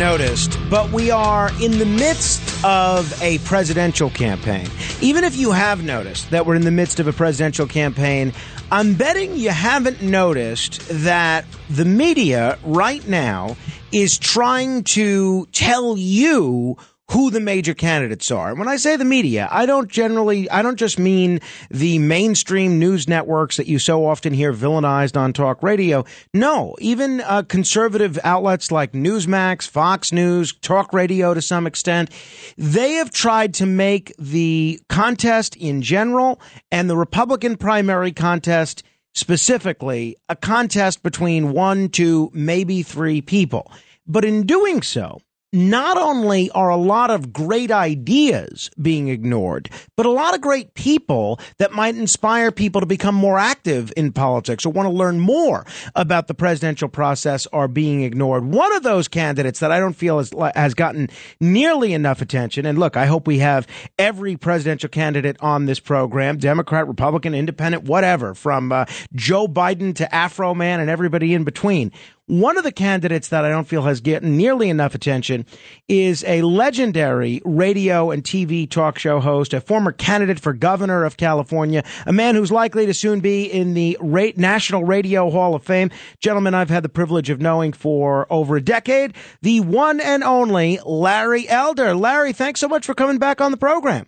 Noticed, 0.00 0.58
but 0.70 0.90
we 0.92 1.10
are 1.10 1.50
in 1.60 1.72
the 1.78 1.84
midst 1.84 2.64
of 2.64 3.20
a 3.20 3.36
presidential 3.40 4.08
campaign. 4.08 4.66
Even 5.02 5.24
if 5.24 5.36
you 5.36 5.52
have 5.52 5.84
noticed 5.84 6.30
that 6.30 6.46
we're 6.46 6.54
in 6.54 6.62
the 6.62 6.70
midst 6.70 7.00
of 7.00 7.06
a 7.06 7.12
presidential 7.12 7.66
campaign, 7.66 8.32
I'm 8.72 8.94
betting 8.94 9.36
you 9.36 9.50
haven't 9.50 10.00
noticed 10.00 10.80
that 10.88 11.44
the 11.68 11.84
media 11.84 12.58
right 12.64 13.06
now 13.06 13.58
is 13.92 14.18
trying 14.18 14.84
to 14.84 15.46
tell 15.52 15.98
you 15.98 16.78
who 17.10 17.30
the 17.30 17.40
major 17.40 17.74
candidates 17.74 18.30
are. 18.30 18.54
When 18.54 18.68
I 18.68 18.76
say 18.76 18.96
the 18.96 19.04
media, 19.04 19.48
I 19.50 19.66
don't 19.66 19.88
generally, 19.90 20.48
I 20.48 20.62
don't 20.62 20.78
just 20.78 20.98
mean 20.98 21.40
the 21.70 21.98
mainstream 21.98 22.78
news 22.78 23.08
networks 23.08 23.56
that 23.56 23.66
you 23.66 23.78
so 23.78 24.06
often 24.06 24.32
hear 24.32 24.52
villainized 24.52 25.16
on 25.16 25.32
talk 25.32 25.62
radio. 25.62 26.04
No, 26.32 26.76
even 26.78 27.20
uh, 27.22 27.42
conservative 27.42 28.18
outlets 28.22 28.70
like 28.70 28.92
Newsmax, 28.92 29.68
Fox 29.68 30.12
News, 30.12 30.52
talk 30.52 30.92
radio 30.92 31.34
to 31.34 31.42
some 31.42 31.66
extent, 31.66 32.10
they 32.56 32.92
have 32.94 33.10
tried 33.10 33.54
to 33.54 33.66
make 33.66 34.14
the 34.16 34.80
contest 34.88 35.56
in 35.56 35.82
general 35.82 36.40
and 36.70 36.88
the 36.88 36.96
Republican 36.96 37.56
primary 37.56 38.12
contest 38.12 38.84
specifically 39.14 40.16
a 40.28 40.36
contest 40.36 41.02
between 41.02 41.52
one, 41.52 41.88
two, 41.88 42.30
maybe 42.32 42.84
three 42.84 43.20
people. 43.20 43.72
But 44.06 44.24
in 44.24 44.46
doing 44.46 44.82
so, 44.82 45.20
not 45.52 45.96
only 45.96 46.50
are 46.50 46.68
a 46.68 46.76
lot 46.76 47.10
of 47.10 47.32
great 47.32 47.70
ideas 47.70 48.70
being 48.80 49.08
ignored, 49.08 49.68
but 49.96 50.06
a 50.06 50.10
lot 50.10 50.34
of 50.34 50.40
great 50.40 50.74
people 50.74 51.40
that 51.58 51.72
might 51.72 51.96
inspire 51.96 52.52
people 52.52 52.80
to 52.80 52.86
become 52.86 53.14
more 53.14 53.38
active 53.38 53.92
in 53.96 54.12
politics 54.12 54.64
or 54.64 54.72
want 54.72 54.86
to 54.86 54.94
learn 54.94 55.18
more 55.18 55.66
about 55.96 56.28
the 56.28 56.34
presidential 56.34 56.88
process 56.88 57.46
are 57.52 57.68
being 57.68 58.02
ignored. 58.02 58.44
One 58.44 58.72
of 58.74 58.82
those 58.82 59.08
candidates 59.08 59.60
that 59.60 59.72
I 59.72 59.80
don't 59.80 59.94
feel 59.94 60.18
has, 60.18 60.32
has 60.54 60.74
gotten 60.74 61.08
nearly 61.40 61.92
enough 61.92 62.22
attention, 62.22 62.64
and 62.64 62.78
look, 62.78 62.96
I 62.96 63.06
hope 63.06 63.26
we 63.26 63.38
have 63.38 63.66
every 63.98 64.36
presidential 64.36 64.88
candidate 64.88 65.36
on 65.40 65.66
this 65.66 65.80
program, 65.80 66.38
Democrat, 66.38 66.86
Republican, 66.86 67.34
Independent, 67.34 67.84
whatever, 67.84 68.34
from 68.34 68.70
uh, 68.70 68.84
Joe 69.14 69.48
Biden 69.48 69.94
to 69.96 70.08
Afroman 70.12 70.78
and 70.78 70.88
everybody 70.88 71.34
in 71.34 71.44
between. 71.44 71.92
One 72.30 72.56
of 72.56 72.62
the 72.62 72.70
candidates 72.70 73.26
that 73.30 73.44
I 73.44 73.48
don't 73.48 73.66
feel 73.66 73.82
has 73.82 74.00
gotten 74.00 74.36
nearly 74.36 74.70
enough 74.70 74.94
attention 74.94 75.46
is 75.88 76.22
a 76.28 76.42
legendary 76.42 77.42
radio 77.44 78.12
and 78.12 78.22
TV 78.22 78.70
talk 78.70 79.00
show 79.00 79.18
host, 79.18 79.52
a 79.52 79.60
former 79.60 79.90
candidate 79.90 80.38
for 80.38 80.52
governor 80.52 81.02
of 81.02 81.16
California, 81.16 81.82
a 82.06 82.12
man 82.12 82.36
who's 82.36 82.52
likely 82.52 82.86
to 82.86 82.94
soon 82.94 83.18
be 83.18 83.46
in 83.46 83.74
the 83.74 83.98
National 84.36 84.84
Radio 84.84 85.28
Hall 85.28 85.56
of 85.56 85.64
Fame. 85.64 85.90
Gentlemen, 86.20 86.54
I've 86.54 86.70
had 86.70 86.84
the 86.84 86.88
privilege 86.88 87.30
of 87.30 87.40
knowing 87.40 87.72
for 87.72 88.32
over 88.32 88.54
a 88.54 88.62
decade, 88.62 89.14
the 89.42 89.58
one 89.62 89.98
and 89.98 90.22
only 90.22 90.78
Larry 90.86 91.48
Elder. 91.48 91.96
Larry, 91.96 92.32
thanks 92.32 92.60
so 92.60 92.68
much 92.68 92.86
for 92.86 92.94
coming 92.94 93.18
back 93.18 93.40
on 93.40 93.50
the 93.50 93.56
program. 93.56 94.06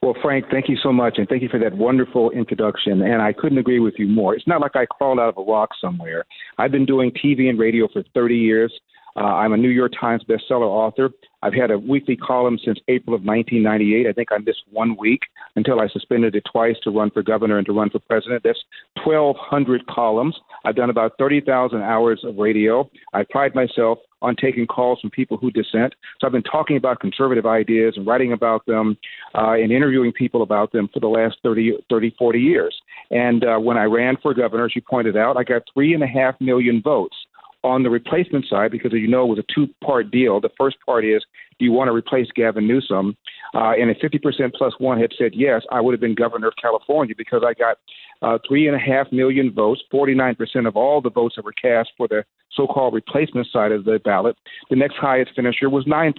Well, 0.00 0.14
Frank, 0.22 0.46
thank 0.50 0.68
you 0.68 0.76
so 0.82 0.92
much, 0.92 1.18
and 1.18 1.28
thank 1.28 1.42
you 1.42 1.48
for 1.48 1.58
that 1.58 1.74
wonderful 1.74 2.30
introduction. 2.30 3.02
And 3.02 3.20
I 3.20 3.32
couldn't 3.32 3.58
agree 3.58 3.78
with 3.78 3.94
you 3.98 4.08
more. 4.08 4.34
It's 4.34 4.46
not 4.46 4.60
like 4.60 4.74
I 4.74 4.86
crawled 4.86 5.18
out 5.18 5.28
of 5.28 5.36
a 5.36 5.42
rock 5.42 5.70
somewhere. 5.80 6.24
I've 6.58 6.72
been 6.72 6.86
doing 6.86 7.12
TV 7.12 7.48
and 7.48 7.58
radio 7.58 7.86
for 7.92 8.02
30 8.14 8.36
years. 8.36 8.72
Uh, 9.16 9.20
I'm 9.20 9.52
a 9.52 9.56
New 9.56 9.70
York 9.70 9.92
Times 9.98 10.22
bestseller 10.28 10.66
author. 10.66 11.10
I've 11.46 11.54
had 11.54 11.70
a 11.70 11.78
weekly 11.78 12.16
column 12.16 12.58
since 12.64 12.80
April 12.88 13.14
of 13.14 13.22
1998. 13.22 14.08
I 14.08 14.12
think 14.12 14.32
I 14.32 14.38
missed 14.38 14.64
one 14.72 14.96
week 14.98 15.20
until 15.54 15.78
I 15.78 15.86
suspended 15.86 16.34
it 16.34 16.42
twice 16.50 16.74
to 16.82 16.90
run 16.90 17.08
for 17.12 17.22
governor 17.22 17.56
and 17.56 17.66
to 17.66 17.72
run 17.72 17.88
for 17.88 18.00
president. 18.00 18.42
That's 18.42 18.58
1,200 19.04 19.86
columns. 19.86 20.36
I've 20.64 20.74
done 20.74 20.90
about 20.90 21.12
30,000 21.20 21.80
hours 21.82 22.22
of 22.24 22.36
radio. 22.36 22.90
I 23.14 23.22
pride 23.30 23.54
myself 23.54 23.98
on 24.22 24.34
taking 24.34 24.66
calls 24.66 24.98
from 25.00 25.10
people 25.10 25.36
who 25.36 25.52
dissent. 25.52 25.94
So 26.20 26.26
I've 26.26 26.32
been 26.32 26.42
talking 26.42 26.76
about 26.76 26.98
conservative 26.98 27.46
ideas 27.46 27.94
and 27.96 28.04
writing 28.04 28.32
about 28.32 28.66
them 28.66 28.96
uh, 29.36 29.52
and 29.52 29.70
interviewing 29.70 30.10
people 30.10 30.42
about 30.42 30.72
them 30.72 30.88
for 30.92 30.98
the 30.98 31.06
last 31.06 31.36
30, 31.44 31.78
30 31.88 32.16
40 32.18 32.40
years. 32.40 32.76
And 33.12 33.44
uh, 33.44 33.58
when 33.58 33.76
I 33.76 33.84
ran 33.84 34.16
for 34.20 34.34
governor, 34.34 34.64
as 34.64 34.74
you 34.74 34.82
pointed 34.82 35.16
out, 35.16 35.36
I 35.36 35.44
got 35.44 35.62
three 35.72 35.94
and 35.94 36.02
a 36.02 36.08
half 36.08 36.34
million 36.40 36.82
votes 36.82 37.16
on 37.66 37.82
the 37.82 37.90
replacement 37.90 38.46
side, 38.48 38.70
because 38.70 38.92
you 38.92 39.08
know, 39.08 39.24
it 39.24 39.28
was 39.28 39.38
a 39.38 39.52
two 39.54 39.66
part 39.84 40.10
deal. 40.10 40.40
The 40.40 40.50
first 40.56 40.76
part 40.86 41.04
is, 41.04 41.22
do 41.58 41.64
you 41.64 41.72
want 41.72 41.88
to 41.88 41.92
replace 41.92 42.28
Gavin 42.34 42.66
Newsom? 42.66 43.16
Uh, 43.54 43.72
and 43.72 43.90
if 43.90 43.98
50% 43.98 44.54
plus 44.54 44.74
one 44.78 45.00
had 45.00 45.10
said 45.18 45.32
yes, 45.34 45.62
I 45.70 45.80
would 45.80 45.92
have 45.92 46.00
been 46.00 46.14
governor 46.14 46.48
of 46.48 46.54
California 46.60 47.14
because 47.16 47.42
I 47.46 47.54
got 47.54 47.78
uh, 48.22 48.38
three 48.46 48.66
and 48.66 48.76
a 48.76 48.78
half 48.78 49.10
million 49.12 49.52
votes, 49.52 49.82
49% 49.92 50.36
of 50.66 50.76
all 50.76 51.00
the 51.00 51.10
votes 51.10 51.36
that 51.36 51.44
were 51.44 51.52
cast 51.52 51.90
for 51.96 52.08
the 52.08 52.24
so 52.52 52.66
called 52.66 52.94
replacement 52.94 53.46
side 53.52 53.72
of 53.72 53.84
the 53.84 53.98
ballot. 54.04 54.36
The 54.70 54.76
next 54.76 54.96
highest 54.96 55.32
finisher 55.34 55.68
was 55.68 55.84
9%. 55.84 56.14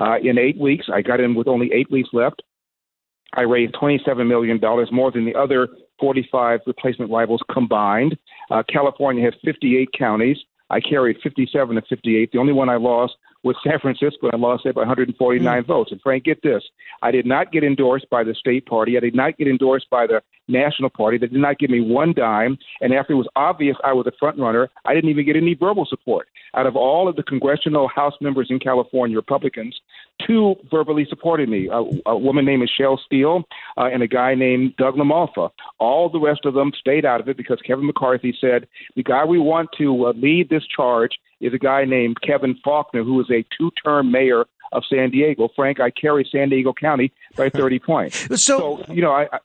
Uh, 0.00 0.16
in 0.22 0.38
eight 0.38 0.58
weeks, 0.58 0.86
I 0.92 1.02
got 1.02 1.20
in 1.20 1.34
with 1.34 1.48
only 1.48 1.70
eight 1.72 1.90
weeks 1.90 2.10
left. 2.12 2.42
I 3.34 3.42
raised 3.42 3.74
$27 3.74 4.26
million, 4.26 4.60
more 4.92 5.10
than 5.10 5.24
the 5.24 5.34
other 5.34 5.68
45 6.00 6.60
replacement 6.66 7.10
rivals 7.10 7.40
combined. 7.50 8.16
Uh, 8.50 8.62
California 8.68 9.24
has 9.24 9.34
58 9.44 9.88
counties. 9.96 10.36
I 10.72 10.80
carried 10.80 11.18
57 11.22 11.76
to 11.76 11.82
58. 11.82 12.32
The 12.32 12.38
only 12.38 12.52
one 12.52 12.68
I 12.68 12.76
lost 12.76 13.14
was 13.44 13.56
San 13.62 13.78
Francisco. 13.78 14.30
I 14.32 14.36
lost 14.36 14.66
it 14.66 14.74
by 14.74 14.80
149 14.80 15.44
mm. 15.44 15.66
votes. 15.66 15.92
And 15.92 16.00
Frank, 16.00 16.24
get 16.24 16.42
this: 16.42 16.62
I 17.02 17.10
did 17.10 17.26
not 17.26 17.52
get 17.52 17.62
endorsed 17.62 18.08
by 18.10 18.24
the 18.24 18.34
state 18.34 18.66
party. 18.66 18.96
I 18.96 19.00
did 19.00 19.14
not 19.14 19.36
get 19.36 19.48
endorsed 19.48 19.90
by 19.90 20.06
the 20.06 20.22
national 20.48 20.90
party. 20.90 21.18
They 21.18 21.26
did 21.26 21.40
not 21.40 21.58
give 21.58 21.70
me 21.70 21.80
one 21.80 22.12
dime. 22.14 22.58
And 22.80 22.92
after 22.92 23.12
it 23.12 23.16
was 23.16 23.28
obvious 23.36 23.76
I 23.84 23.92
was 23.92 24.06
a 24.06 24.12
front 24.18 24.38
runner, 24.38 24.70
I 24.84 24.94
didn't 24.94 25.10
even 25.10 25.26
get 25.26 25.36
any 25.36 25.54
verbal 25.54 25.86
support. 25.88 26.28
Out 26.54 26.66
of 26.66 26.76
all 26.76 27.08
of 27.08 27.16
the 27.16 27.22
congressional 27.22 27.88
House 27.88 28.14
members 28.20 28.48
in 28.50 28.58
California, 28.58 29.16
Republicans, 29.16 29.80
two 30.26 30.54
verbally 30.70 31.06
supported 31.08 31.48
me: 31.48 31.68
a, 31.72 31.82
a 32.10 32.16
woman 32.16 32.44
named 32.44 32.60
Michelle 32.60 33.00
Steel 33.04 33.44
uh, 33.76 33.84
and 33.84 34.02
a 34.02 34.08
guy 34.08 34.34
named 34.34 34.76
Doug 34.76 34.96
LaMalfa. 34.96 35.50
All 35.78 36.08
the 36.10 36.20
rest 36.20 36.44
of 36.44 36.54
them 36.54 36.72
stayed 36.78 37.04
out 37.04 37.20
of 37.20 37.28
it 37.28 37.36
because 37.36 37.58
Kevin 37.66 37.86
McCarthy 37.86 38.36
said 38.40 38.68
the 38.96 39.02
guy 39.02 39.24
we 39.24 39.38
want 39.38 39.70
to 39.78 40.06
uh, 40.06 40.12
lead 40.12 40.48
this 40.50 40.66
charge 40.66 41.12
is 41.40 41.54
a 41.54 41.58
guy 41.58 41.84
named 41.84 42.18
Kevin 42.20 42.56
Faulconer, 42.64 43.04
who 43.04 43.20
is 43.20 43.30
a 43.30 43.44
two-term 43.56 44.12
mayor 44.12 44.44
of 44.72 44.82
San 44.88 45.10
Diego. 45.10 45.48
Frank, 45.54 45.80
I 45.80 45.90
carry 45.90 46.28
San 46.30 46.48
Diego 46.48 46.72
County 46.72 47.12
by 47.36 47.48
30 47.50 47.78
points. 47.78 48.18
So, 48.42 48.82
so 48.86 48.92
you 48.92 49.02
know, 49.02 49.12
I, 49.12 49.28
I 49.32 49.38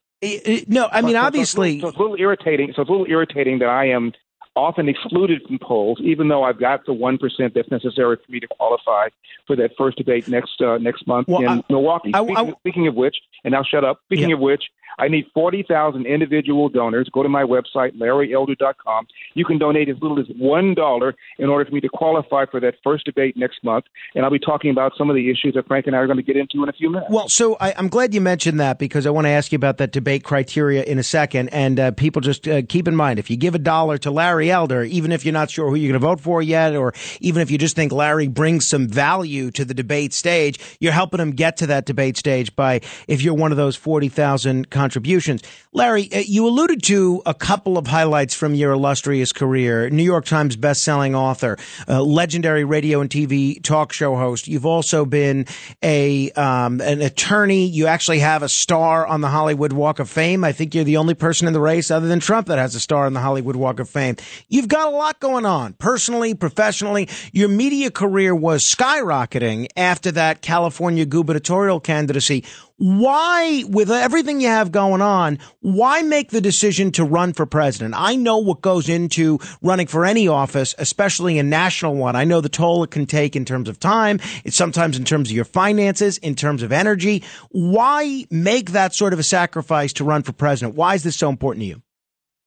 no, 0.68 0.90
I 0.92 1.02
mean, 1.02 1.14
so, 1.14 1.22
obviously, 1.22 1.80
so, 1.80 1.84
so, 1.84 1.88
it's 1.90 1.98
a 1.98 2.02
little 2.02 2.20
irritating. 2.20 2.74
So 2.76 2.82
it's 2.82 2.90
a 2.90 2.92
little 2.92 3.08
irritating 3.08 3.60
that 3.60 3.70
I 3.70 3.90
am 3.90 4.14
often 4.58 4.90
excluded 4.90 5.44
from 5.48 5.60
polls, 5.60 6.00
even 6.04 6.28
though 6.28 6.44
I've 6.44 6.60
got 6.60 6.86
the 6.86 6.94
one 6.94 7.18
percent 7.18 7.54
that's 7.54 7.70
necessary 7.70 8.18
for 8.18 8.32
me 8.32 8.40
to 8.40 8.48
qualify 8.48 9.10
for 9.46 9.56
that 9.56 9.72
first 9.78 9.98
debate 9.98 10.28
next 10.28 10.60
uh, 10.62 10.78
next 10.80 11.08
month 11.08 11.28
well, 11.28 11.42
in 11.42 11.48
I, 11.48 11.64
Milwaukee. 11.70 12.12
I, 12.14 12.24
speaking, 12.24 12.56
speaking, 12.60 12.88
of 12.88 12.96
which, 12.96 13.16
and 13.44 13.56
I'll 13.56 13.64
shut 13.64 13.86
up. 13.86 14.00
Speaking 14.06 14.30
yeah. 14.30 14.36
of 14.36 14.42
which, 14.42 14.64
I 15.00 15.08
need 15.08 15.26
40,000 15.34 16.06
individual 16.06 16.70
donors. 16.70 17.10
Go 17.14 17.24
to 17.24 17.30
my 17.30 17.44
website, 17.44 17.98
larryelder.com. 17.98 19.08
You 19.36 19.46
can 19.46 19.58
donate 19.58 19.90
as 19.90 19.96
little 20.02 20.20
as 20.20 20.26
$1 20.28 21.14
in 21.40 21.50
order 21.50 21.66
for 21.66 21.72
me 21.72 21.82
to 21.82 21.90
qualify 21.90 22.46
for 22.50 22.60
that 22.60 22.76
first 22.84 23.06
debate 23.06 23.38
next 23.38 23.64
month. 23.64 23.86
And 24.16 24.26
I'll 24.26 24.32
be 24.32 24.40
talking 24.40 24.72
about 24.72 24.94
some 24.98 25.10
of 25.10 25.16
the 25.16 25.30
issues 25.30 25.54
that 25.56 25.68
Frank 25.68 25.88
and 25.88 25.96
I 25.96 26.00
are 26.00 26.08
going 26.08 26.18
to 26.18 26.24
get 26.24 26.36
into 26.36 26.64
in 26.64 26.70
a 26.70 26.74
few 26.74 26.90
minutes. 26.90 27.12
Well, 27.12 27.30
so 27.30 27.56
I, 27.60 27.72
am 27.72 27.90
glad 27.90 28.14
you 28.14 28.22
mentioned 28.22 28.60
that 28.60 28.80
because 28.80 29.06
I 29.06 29.12
want 29.12 29.26
to 29.26 29.30
ask 29.30 29.52
you 29.52 29.56
about 29.56 29.78
that 29.78 29.92
debate 29.92 30.24
criteria 30.24 30.84
in 30.84 30.98
a 30.98 31.04
second. 31.04 31.50
And 31.50 31.80
uh, 31.80 31.92
people 31.92 32.22
just 32.22 32.48
uh, 32.48 32.64
keep 32.68 32.88
in 32.88 32.96
mind 32.96 33.20
if 33.20 33.30
you 33.30 33.38
give 33.38 33.56
a 33.56 33.60
dollar 33.60 33.98
to 34.00 34.12
Larry 34.12 34.50
Elder, 34.50 34.84
even 34.84 35.12
if 35.12 35.26
you're 35.26 35.34
not 35.34 35.52
sure 35.52 35.70
who 35.70 35.76
you're 35.76 35.92
going 35.92 36.02
to 36.02 36.08
vote 36.08 36.20
for 36.20 36.42
yet, 36.42 36.76
or 36.76 36.94
even 37.22 37.42
if 37.42 37.52
you 37.52 37.58
just 37.58 37.76
think 37.76 37.92
Larry 37.92 38.28
brings 38.28 38.68
some 38.68 38.88
value 38.88 39.52
to 39.52 39.64
the 39.64 39.74
debate 39.74 40.14
stage, 40.14 40.60
you're 40.80 40.92
helping 40.92 41.20
him 41.20 41.32
get 41.32 41.58
to 41.58 41.68
that 41.68 41.86
debate 41.86 42.18
stage 42.18 42.56
by 42.56 42.82
if 43.08 43.22
you're 43.22 43.34
one 43.34 43.52
of 43.52 43.58
those 43.58 43.76
40,000 43.76 44.70
contributions. 44.78 45.42
Larry, 45.78 46.12
uh, 46.12 46.24
you 46.26 46.48
alluded 46.48 46.82
to 46.86 47.22
a 47.28 47.36
couple 47.36 47.78
of 47.78 47.86
highlights 47.86 48.34
from 48.34 48.56
your 48.56 48.72
illustrious 48.72 49.32
career. 49.32 49.92
New 49.92 50.02
York 50.02 50.26
Times 50.26 50.56
best-selling 50.56 51.14
author, 51.14 51.56
uh, 51.88 52.02
legendary 52.02 52.64
radio 52.64 53.00
and 53.00 53.12
TV 53.12 53.62
talk 53.62 53.94
show 53.94 54.16
host. 54.16 54.48
You've 54.48 54.66
also 54.66 55.06
been 55.06 55.46
a 55.84 56.32
um, 56.32 56.82
an 56.82 57.04
attorney. 57.04 57.68
You 57.68 57.86
actually 57.86 58.18
have 58.20 58.42
a 58.42 58.50
star 58.50 59.06
on 59.06 59.22
the 59.22 59.28
Hollywood 59.28 59.72
Walk 59.72 60.00
of 60.00 60.10
Fame. 60.10 60.44
I 60.44 60.52
think 60.52 60.74
you're 60.74 60.84
the 60.84 60.98
only 60.98 61.14
person 61.14 61.48
in 61.48 61.54
the 61.54 61.62
race 61.62 61.92
other 61.92 62.08
than 62.08 62.22
Trump 62.22 62.48
that 62.48 62.58
has 62.58 62.74
a 62.74 62.80
star 62.80 63.06
on 63.06 63.14
the 63.14 63.20
Hollywood 63.20 63.56
Walk 63.56 63.80
of 63.80 63.88
Fame. 63.88 64.16
You've 64.48 64.70
got 64.70 64.88
a 64.88 64.98
lot 64.98 65.20
going 65.20 65.46
on 65.46 65.74
personally, 65.74 66.34
professionally. 66.34 67.08
Your 67.34 67.50
media 67.50 67.92
career 67.92 68.34
was 68.34 68.64
skyrocketing 68.64 69.68
after 69.78 70.12
that 70.14 70.42
California 70.42 71.06
gubernatorial 71.06 71.80
candidacy. 71.80 72.46
Why, 72.80 73.64
with 73.68 73.90
everything 73.90 74.40
you 74.40 74.50
have 74.50 74.72
going 74.72 75.02
on, 75.02 75.40
why 75.68 76.02
make 76.02 76.30
the 76.30 76.40
decision 76.40 76.92
to 76.94 77.04
run 77.04 77.34
for 77.34 77.46
president? 77.46 77.94
I 77.98 78.16
know 78.16 78.38
what 78.38 78.62
goes 78.62 78.88
into 78.88 79.38
running 79.62 79.88
for 79.88 80.06
any 80.06 80.26
office, 80.26 80.74
especially 80.78 81.38
a 81.40 81.44
national 81.44 81.96
one. 81.96 82.16
I 82.16 82.24
know 82.24 82.40
the 82.40 82.48
toll 82.48 82.84
it 82.84 82.92
can 82.92 83.06
take 83.06 83.36
in 83.36 83.44
terms 83.44 83.68
of 83.68 83.78
time. 83.78 84.22
It's 84.46 84.56
sometimes 84.56 84.98
in 84.98 85.04
terms 85.04 85.30
of 85.30 85.36
your 85.36 85.44
finances, 85.44 86.20
in 86.20 86.36
terms 86.36 86.64
of 86.64 86.72
energy. 86.72 87.22
Why 87.50 88.26
make 88.32 88.72
that 88.72 88.96
sort 88.96 89.12
of 89.12 89.20
a 89.20 89.24
sacrifice 89.24 89.92
to 89.94 90.06
run 90.06 90.24
for 90.24 90.32
president? 90.32 90.78
Why 90.78 90.96
is 90.96 91.04
this 91.04 91.18
so 91.18 91.28
important 91.28 91.64
to 91.64 91.68
you? 91.68 91.82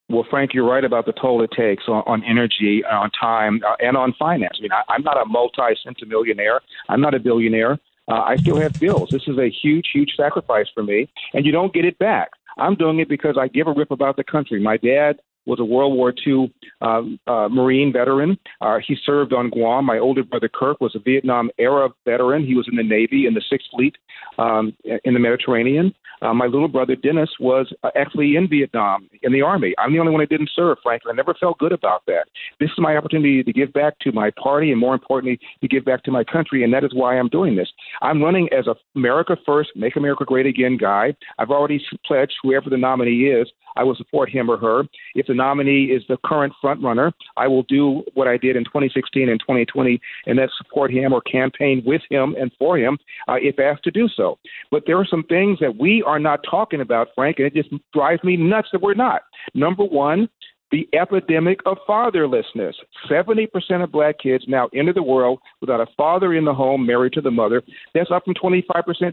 Well, 0.08 0.24
Frank, 0.30 0.54
you're 0.54 0.66
right 0.66 0.82
about 0.82 1.04
the 1.04 1.12
toll 1.12 1.42
it 1.42 1.50
takes 1.54 1.84
on, 1.88 2.02
on 2.06 2.24
energy, 2.24 2.82
on 2.90 3.10
time, 3.20 3.60
uh, 3.68 3.76
and 3.80 3.98
on 3.98 4.14
finance. 4.18 4.56
I 4.58 4.62
mean, 4.62 4.72
I, 4.72 4.82
I'm 4.88 5.02
not 5.02 5.20
a 5.20 5.26
multi-centimillionaire. 5.26 6.60
I'm 6.88 7.02
not 7.02 7.12
a 7.12 7.20
billionaire. 7.20 7.78
Uh, 8.08 8.14
I 8.14 8.36
still 8.36 8.56
have 8.56 8.80
bills. 8.80 9.10
This 9.10 9.22
is 9.28 9.38
a 9.38 9.50
huge, 9.50 9.90
huge 9.92 10.14
sacrifice 10.16 10.66
for 10.74 10.82
me, 10.82 11.08
and 11.32 11.44
you 11.46 11.52
don't 11.52 11.72
get 11.72 11.84
it 11.84 11.98
back. 11.98 12.30
I'm 12.60 12.76
doing 12.76 13.00
it 13.00 13.08
because 13.08 13.36
I 13.40 13.48
give 13.48 13.66
a 13.66 13.72
rip 13.72 13.90
about 13.90 14.16
the 14.16 14.24
country. 14.24 14.62
My 14.62 14.76
dad 14.76 15.20
was 15.46 15.58
a 15.58 15.64
World 15.64 15.96
War 15.96 16.12
II 16.26 16.52
um, 16.82 17.18
uh, 17.26 17.48
Marine 17.50 17.92
veteran. 17.92 18.38
Uh, 18.60 18.78
he 18.86 18.96
served 19.04 19.32
on 19.32 19.50
Guam. 19.50 19.84
My 19.86 19.98
older 19.98 20.22
brother 20.22 20.50
Kirk 20.52 20.80
was 20.80 20.94
a 20.94 20.98
Vietnam 20.98 21.50
era 21.58 21.88
veteran. 22.04 22.46
He 22.46 22.54
was 22.54 22.68
in 22.70 22.76
the 22.76 22.82
Navy 22.82 23.26
in 23.26 23.34
the 23.34 23.42
Sixth 23.50 23.68
Fleet 23.74 23.96
um, 24.38 24.76
in 25.04 25.14
the 25.14 25.20
Mediterranean. 25.20 25.94
Uh, 26.22 26.34
my 26.34 26.46
little 26.46 26.68
brother 26.68 26.96
Dennis 26.96 27.30
was 27.38 27.72
uh, 27.82 27.90
actually 27.96 28.36
in 28.36 28.48
Vietnam 28.48 29.08
in 29.22 29.32
the 29.32 29.42
Army. 29.42 29.74
I'm 29.78 29.92
the 29.92 29.98
only 29.98 30.12
one 30.12 30.20
that 30.20 30.28
didn't 30.28 30.50
serve, 30.54 30.78
frankly. 30.82 31.10
I 31.12 31.16
never 31.16 31.34
felt 31.34 31.58
good 31.58 31.72
about 31.72 32.02
that. 32.06 32.24
This 32.58 32.70
is 32.70 32.78
my 32.78 32.96
opportunity 32.96 33.42
to 33.42 33.52
give 33.52 33.72
back 33.72 33.98
to 34.00 34.12
my 34.12 34.30
party 34.42 34.70
and, 34.70 34.80
more 34.80 34.94
importantly, 34.94 35.38
to 35.60 35.68
give 35.68 35.84
back 35.84 36.02
to 36.04 36.10
my 36.10 36.24
country, 36.24 36.64
and 36.64 36.72
that 36.72 36.84
is 36.84 36.94
why 36.94 37.18
I'm 37.18 37.28
doing 37.28 37.56
this. 37.56 37.68
I'm 38.02 38.22
running 38.22 38.48
as 38.56 38.66
a 38.66 38.74
America 38.96 39.36
First, 39.46 39.70
Make 39.76 39.96
America 39.96 40.24
Great 40.24 40.46
Again 40.46 40.76
guy. 40.76 41.14
I've 41.38 41.50
already 41.50 41.82
pledged 42.06 42.34
whoever 42.42 42.68
the 42.68 42.76
nominee 42.76 43.26
is 43.26 43.48
I 43.76 43.84
will 43.84 43.94
support 43.94 44.30
him 44.30 44.50
or 44.50 44.56
her. 44.58 44.84
If 45.14 45.26
the 45.26 45.34
nominee 45.34 45.84
is 45.84 46.02
the 46.08 46.18
current 46.24 46.52
front 46.60 46.82
runner, 46.82 47.12
I 47.36 47.48
will 47.48 47.62
do 47.64 48.02
what 48.14 48.28
I 48.28 48.36
did 48.36 48.56
in 48.56 48.64
2016 48.64 49.28
and 49.28 49.40
2020, 49.40 50.00
and 50.26 50.38
that's 50.38 50.52
support 50.58 50.92
him 50.92 51.12
or 51.12 51.20
campaign 51.22 51.82
with 51.84 52.02
him 52.10 52.34
and 52.38 52.50
for 52.58 52.78
him 52.78 52.98
uh, 53.28 53.36
if 53.40 53.58
asked 53.58 53.84
to 53.84 53.90
do 53.90 54.08
so. 54.08 54.38
But 54.70 54.84
there 54.86 54.98
are 54.98 55.06
some 55.06 55.24
things 55.24 55.58
that 55.60 55.76
we 55.76 56.02
are 56.10 56.18
not 56.18 56.40
talking 56.48 56.80
about, 56.80 57.08
Frank, 57.14 57.38
and 57.38 57.46
it 57.46 57.54
just 57.54 57.70
drives 57.92 58.22
me 58.24 58.36
nuts 58.36 58.68
that 58.72 58.82
we're 58.82 58.94
not. 58.94 59.22
Number 59.54 59.84
one, 59.84 60.28
the 60.70 60.88
epidemic 60.92 61.60
of 61.66 61.78
fatherlessness. 61.88 62.74
70% 63.10 63.48
of 63.82 63.92
black 63.92 64.18
kids 64.18 64.44
now 64.46 64.68
enter 64.74 64.92
the 64.92 65.02
world 65.02 65.40
without 65.60 65.80
a 65.80 65.86
father 65.96 66.34
in 66.34 66.44
the 66.44 66.54
home, 66.54 66.86
married 66.86 67.12
to 67.14 67.20
the 67.20 67.30
mother. 67.30 67.62
That's 67.94 68.10
up 68.10 68.24
from 68.24 68.34
25% 68.34 68.66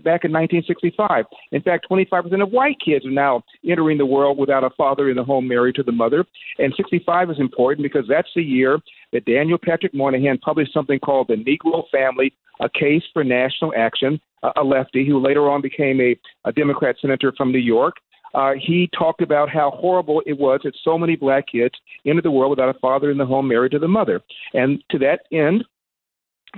back 0.03 0.23
in 0.23 0.31
1965. 0.31 1.25
In 1.51 1.61
fact, 1.61 1.87
25% 1.89 2.43
of 2.43 2.51
white 2.51 2.77
kids 2.83 3.05
are 3.05 3.11
now 3.11 3.43
entering 3.67 3.97
the 3.97 4.05
world 4.05 4.37
without 4.37 4.63
a 4.63 4.69
father 4.71 5.09
in 5.09 5.15
the 5.15 5.23
home, 5.23 5.47
married 5.47 5.75
to 5.75 5.83
the 5.83 5.91
mother. 5.91 6.25
And 6.59 6.73
65 6.77 7.31
is 7.31 7.39
important 7.39 7.83
because 7.83 8.05
that's 8.07 8.29
the 8.35 8.43
year 8.43 8.79
that 9.13 9.25
Daniel 9.25 9.57
Patrick 9.57 9.93
Moynihan 9.93 10.37
published 10.37 10.73
something 10.73 10.99
called 10.99 11.27
The 11.27 11.35
Negro 11.35 11.83
Family, 11.91 12.33
a 12.59 12.69
case 12.69 13.03
for 13.13 13.23
national 13.23 13.73
action, 13.75 14.19
a 14.55 14.63
lefty 14.63 15.07
who 15.07 15.19
later 15.19 15.49
on 15.49 15.61
became 15.61 15.99
a, 15.99 16.15
a 16.45 16.51
Democrat 16.51 16.95
senator 17.01 17.33
from 17.35 17.51
New 17.51 17.57
York 17.59 17.95
uh, 18.33 18.53
he 18.59 18.89
talked 18.97 19.21
about 19.21 19.49
how 19.49 19.71
horrible 19.71 20.21
it 20.25 20.37
was 20.37 20.61
that 20.63 20.75
so 20.83 20.97
many 20.97 21.15
black 21.15 21.45
kids 21.51 21.75
entered 22.05 22.25
the 22.25 22.31
world 22.31 22.51
without 22.51 22.73
a 22.73 22.79
father 22.79 23.11
in 23.11 23.17
the 23.17 23.25
home 23.25 23.47
married 23.47 23.71
to 23.71 23.79
the 23.79 23.87
mother. 23.87 24.21
And 24.53 24.83
to 24.91 24.99
that 24.99 25.21
end, 25.31 25.63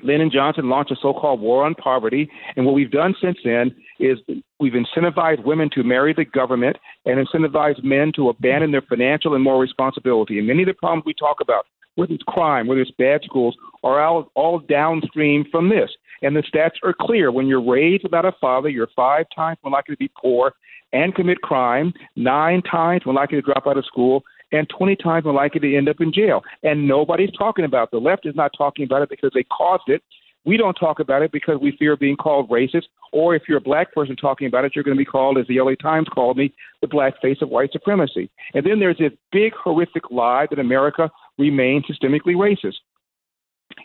Lyndon 0.03 0.29
Johnson 0.31 0.69
launched 0.69 0.91
a 0.91 0.95
so 1.01 1.13
called 1.13 1.41
war 1.41 1.65
on 1.65 1.75
poverty. 1.75 2.29
And 2.55 2.65
what 2.65 2.75
we've 2.75 2.91
done 2.91 3.15
since 3.21 3.37
then 3.43 3.75
is 3.99 4.17
we've 4.59 4.73
incentivized 4.73 5.43
women 5.43 5.69
to 5.73 5.83
marry 5.83 6.13
the 6.13 6.25
government 6.25 6.77
and 7.05 7.25
incentivized 7.25 7.83
men 7.83 8.11
to 8.15 8.29
abandon 8.29 8.71
their 8.71 8.83
financial 8.83 9.33
and 9.33 9.43
moral 9.43 9.59
responsibility. 9.59 10.37
And 10.37 10.47
many 10.47 10.63
of 10.63 10.67
the 10.67 10.73
problems 10.73 11.03
we 11.05 11.13
talk 11.13 11.37
about, 11.41 11.65
whether 11.99 12.13
it's 12.13 12.23
crime, 12.23 12.67
whether 12.67 12.81
it's 12.81 12.91
bad 12.91 13.21
schools, 13.23 13.55
are 13.83 14.01
all, 14.01 14.31
all 14.35 14.59
downstream 14.59 15.45
from 15.51 15.69
this. 15.69 15.89
And 16.21 16.35
the 16.35 16.43
stats 16.43 16.75
are 16.83 16.95
clear. 16.99 17.31
When 17.31 17.47
you're 17.47 17.63
raised 17.63 18.03
without 18.03 18.25
a 18.25 18.31
father, 18.41 18.69
you're 18.69 18.89
five 18.95 19.25
times 19.35 19.57
more 19.63 19.71
likely 19.71 19.95
to 19.95 19.99
be 19.99 20.11
poor 20.19 20.53
and 20.91 21.13
commit 21.13 21.41
crime, 21.41 21.93
nine 22.15 22.61
times 22.63 23.03
more 23.05 23.13
likely 23.13 23.39
to 23.39 23.45
drop 23.45 23.67
out 23.67 23.77
of 23.77 23.85
school, 23.85 24.23
and 24.51 24.67
20 24.69 24.95
times 24.95 25.25
more 25.25 25.33
likely 25.33 25.59
to 25.59 25.77
end 25.77 25.87
up 25.87 25.97
in 25.99 26.11
jail. 26.11 26.41
And 26.63 26.87
nobody's 26.87 27.31
talking 27.37 27.65
about 27.65 27.83
it. 27.83 27.91
The 27.91 27.99
left 27.99 28.25
is 28.25 28.35
not 28.35 28.51
talking 28.57 28.85
about 28.85 29.03
it 29.03 29.09
because 29.09 29.31
they 29.33 29.43
caused 29.43 29.87
it. 29.87 30.01
We 30.45 30.57
don't 30.57 30.73
talk 30.73 30.99
about 30.99 31.21
it 31.21 31.31
because 31.31 31.57
we 31.61 31.75
fear 31.77 31.95
being 31.97 32.15
called 32.15 32.49
racist, 32.49 32.85
or 33.11 33.35
if 33.35 33.43
you're 33.47 33.57
a 33.57 33.61
black 33.61 33.93
person 33.93 34.15
talking 34.15 34.47
about 34.47 34.63
it, 34.65 34.71
you're 34.73 34.83
going 34.83 34.97
to 34.97 34.99
be 34.99 35.05
called, 35.05 35.37
as 35.37 35.45
the 35.47 35.59
LA 35.59 35.75
Times 35.75 36.07
called 36.13 36.37
me, 36.37 36.53
the 36.81 36.87
black 36.87 37.21
face 37.21 37.37
of 37.41 37.49
white 37.49 37.71
supremacy. 37.71 38.29
And 38.53 38.65
then 38.65 38.79
there's 38.79 38.97
this 38.97 39.11
big, 39.31 39.53
horrific 39.53 40.09
lie 40.09 40.47
that 40.49 40.57
America 40.57 41.11
remains 41.39 41.85
systemically 41.85 42.35
racist. 42.35 42.75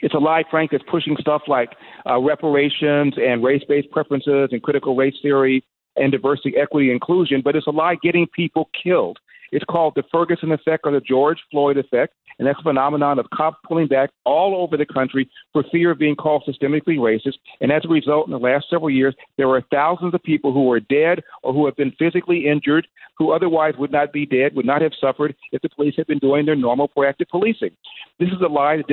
It's 0.03 0.15
a 0.15 0.19
lie, 0.19 0.45
Frank, 0.51 0.73
that's 0.73 0.85
pushing 0.91 1.17
stuff 1.21 1.43
like 1.47 1.71
uh, 2.09 2.19
reparations 2.19 3.15
and 3.17 3.43
race 3.43 3.63
based 3.69 3.91
preferences 3.91 4.49
and 4.53 4.63
critical 4.63 4.97
race 4.97 5.15
theory 5.23 5.65
and 5.97 6.11
diversity, 6.11 6.55
equity, 6.57 6.91
inclusion, 6.91 7.41
but 7.43 7.55
it's 7.55 7.67
a 7.67 7.71
lie 7.71 7.97
getting 8.03 8.27
people 8.35 8.69
killed. 8.83 9.19
It's 9.55 9.65
called 9.65 9.95
the 9.95 10.03
Ferguson 10.11 10.51
effect 10.51 10.83
or 10.85 10.91
the 10.91 11.01
George 11.01 11.39
Floyd 11.53 11.79
effect, 11.79 12.13
and 12.41 12.49
that's 12.49 12.59
a 12.59 12.65
phenomenon 12.65 13.21
of 13.21 13.27
cops 13.33 13.57
pulling 13.65 13.87
back 13.87 14.11
all 14.25 14.61
over 14.61 14.77
the 14.77 14.85
country 14.85 15.31
for 15.53 15.65
fear 15.71 15.93
of 15.93 15.99
being 15.99 16.17
called 16.17 16.43
systemically 16.43 16.99
racist. 16.99 17.39
And 17.61 17.71
as 17.71 17.83
a 17.85 17.89
result, 17.89 18.27
in 18.27 18.33
the 18.33 18.39
last 18.39 18.67
several 18.69 18.91
years, 18.91 19.15
there 19.37 19.47
were 19.47 19.63
thousands 19.71 20.13
of 20.13 20.23
people 20.25 20.53
who 20.53 20.65
were 20.65 20.81
dead 20.81 21.23
or 21.45 21.53
who 21.53 21.67
have 21.67 21.77
been 21.77 21.93
physically 21.93 22.49
injured 22.49 22.89
who 23.17 23.33
otherwise 23.33 23.75
would 23.79 23.93
not 23.93 24.13
be 24.13 24.27
dead, 24.27 24.55
would 24.55 24.67
not 24.67 24.83
have 24.83 24.93
suffered 25.01 25.35
if 25.53 25.63
the 25.63 25.69
police 25.69 25.95
had 25.97 26.07
been 26.07 26.19
doing 26.19 26.47
their 26.47 26.57
normal 26.57 26.89
proactive 26.89 27.29
policing. 27.31 27.71
This 28.19 28.29
is 28.29 28.41
a 28.45 28.49
lie 28.49 28.77
that 28.77 28.89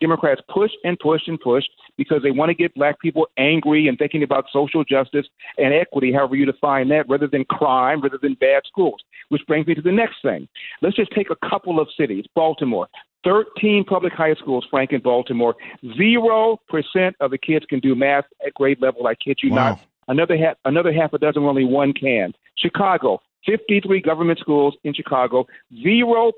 Democrats 0.00 0.40
push 0.48 0.70
and 0.84 0.98
push 0.98 1.22
and 1.26 1.38
push 1.40 1.64
because 1.96 2.22
they 2.22 2.30
want 2.30 2.50
to 2.50 2.54
get 2.54 2.74
black 2.74 3.00
people 3.00 3.26
angry 3.38 3.88
and 3.88 3.98
thinking 3.98 4.22
about 4.22 4.46
social 4.52 4.84
justice 4.84 5.26
and 5.58 5.74
equity, 5.74 6.12
however 6.12 6.36
you 6.36 6.46
define 6.46 6.88
that, 6.88 7.08
rather 7.08 7.26
than 7.26 7.44
crime, 7.44 8.00
rather 8.00 8.18
than 8.20 8.34
bad 8.34 8.62
schools. 8.66 9.00
Which 9.28 9.46
brings 9.46 9.66
me 9.66 9.74
to 9.74 9.82
the 9.82 9.89
next 9.92 10.16
thing. 10.22 10.48
Let's 10.82 10.96
just 10.96 11.12
take 11.12 11.28
a 11.30 11.48
couple 11.48 11.80
of 11.80 11.88
cities. 11.96 12.24
Baltimore. 12.34 12.88
13 13.24 13.84
public 13.84 14.14
high 14.14 14.34
schools, 14.34 14.66
Frank, 14.70 14.92
in 14.92 15.00
Baltimore. 15.00 15.54
Zero 15.96 16.58
percent 16.68 17.16
of 17.20 17.30
the 17.30 17.38
kids 17.38 17.66
can 17.66 17.80
do 17.80 17.94
math 17.94 18.24
at 18.46 18.54
grade 18.54 18.80
level. 18.80 19.06
I 19.06 19.14
kid 19.14 19.38
you 19.42 19.50
wow. 19.50 19.70
not. 19.70 19.80
Another 20.08 20.36
half, 20.36 20.56
another 20.64 20.92
half 20.92 21.12
a 21.12 21.18
dozen, 21.18 21.44
only 21.44 21.64
one 21.64 21.92
can. 21.92 22.32
Chicago, 22.56 23.20
53 23.46 24.00
government 24.00 24.38
schools 24.38 24.74
in 24.84 24.94
Chicago, 24.94 25.46
0% 25.84 26.32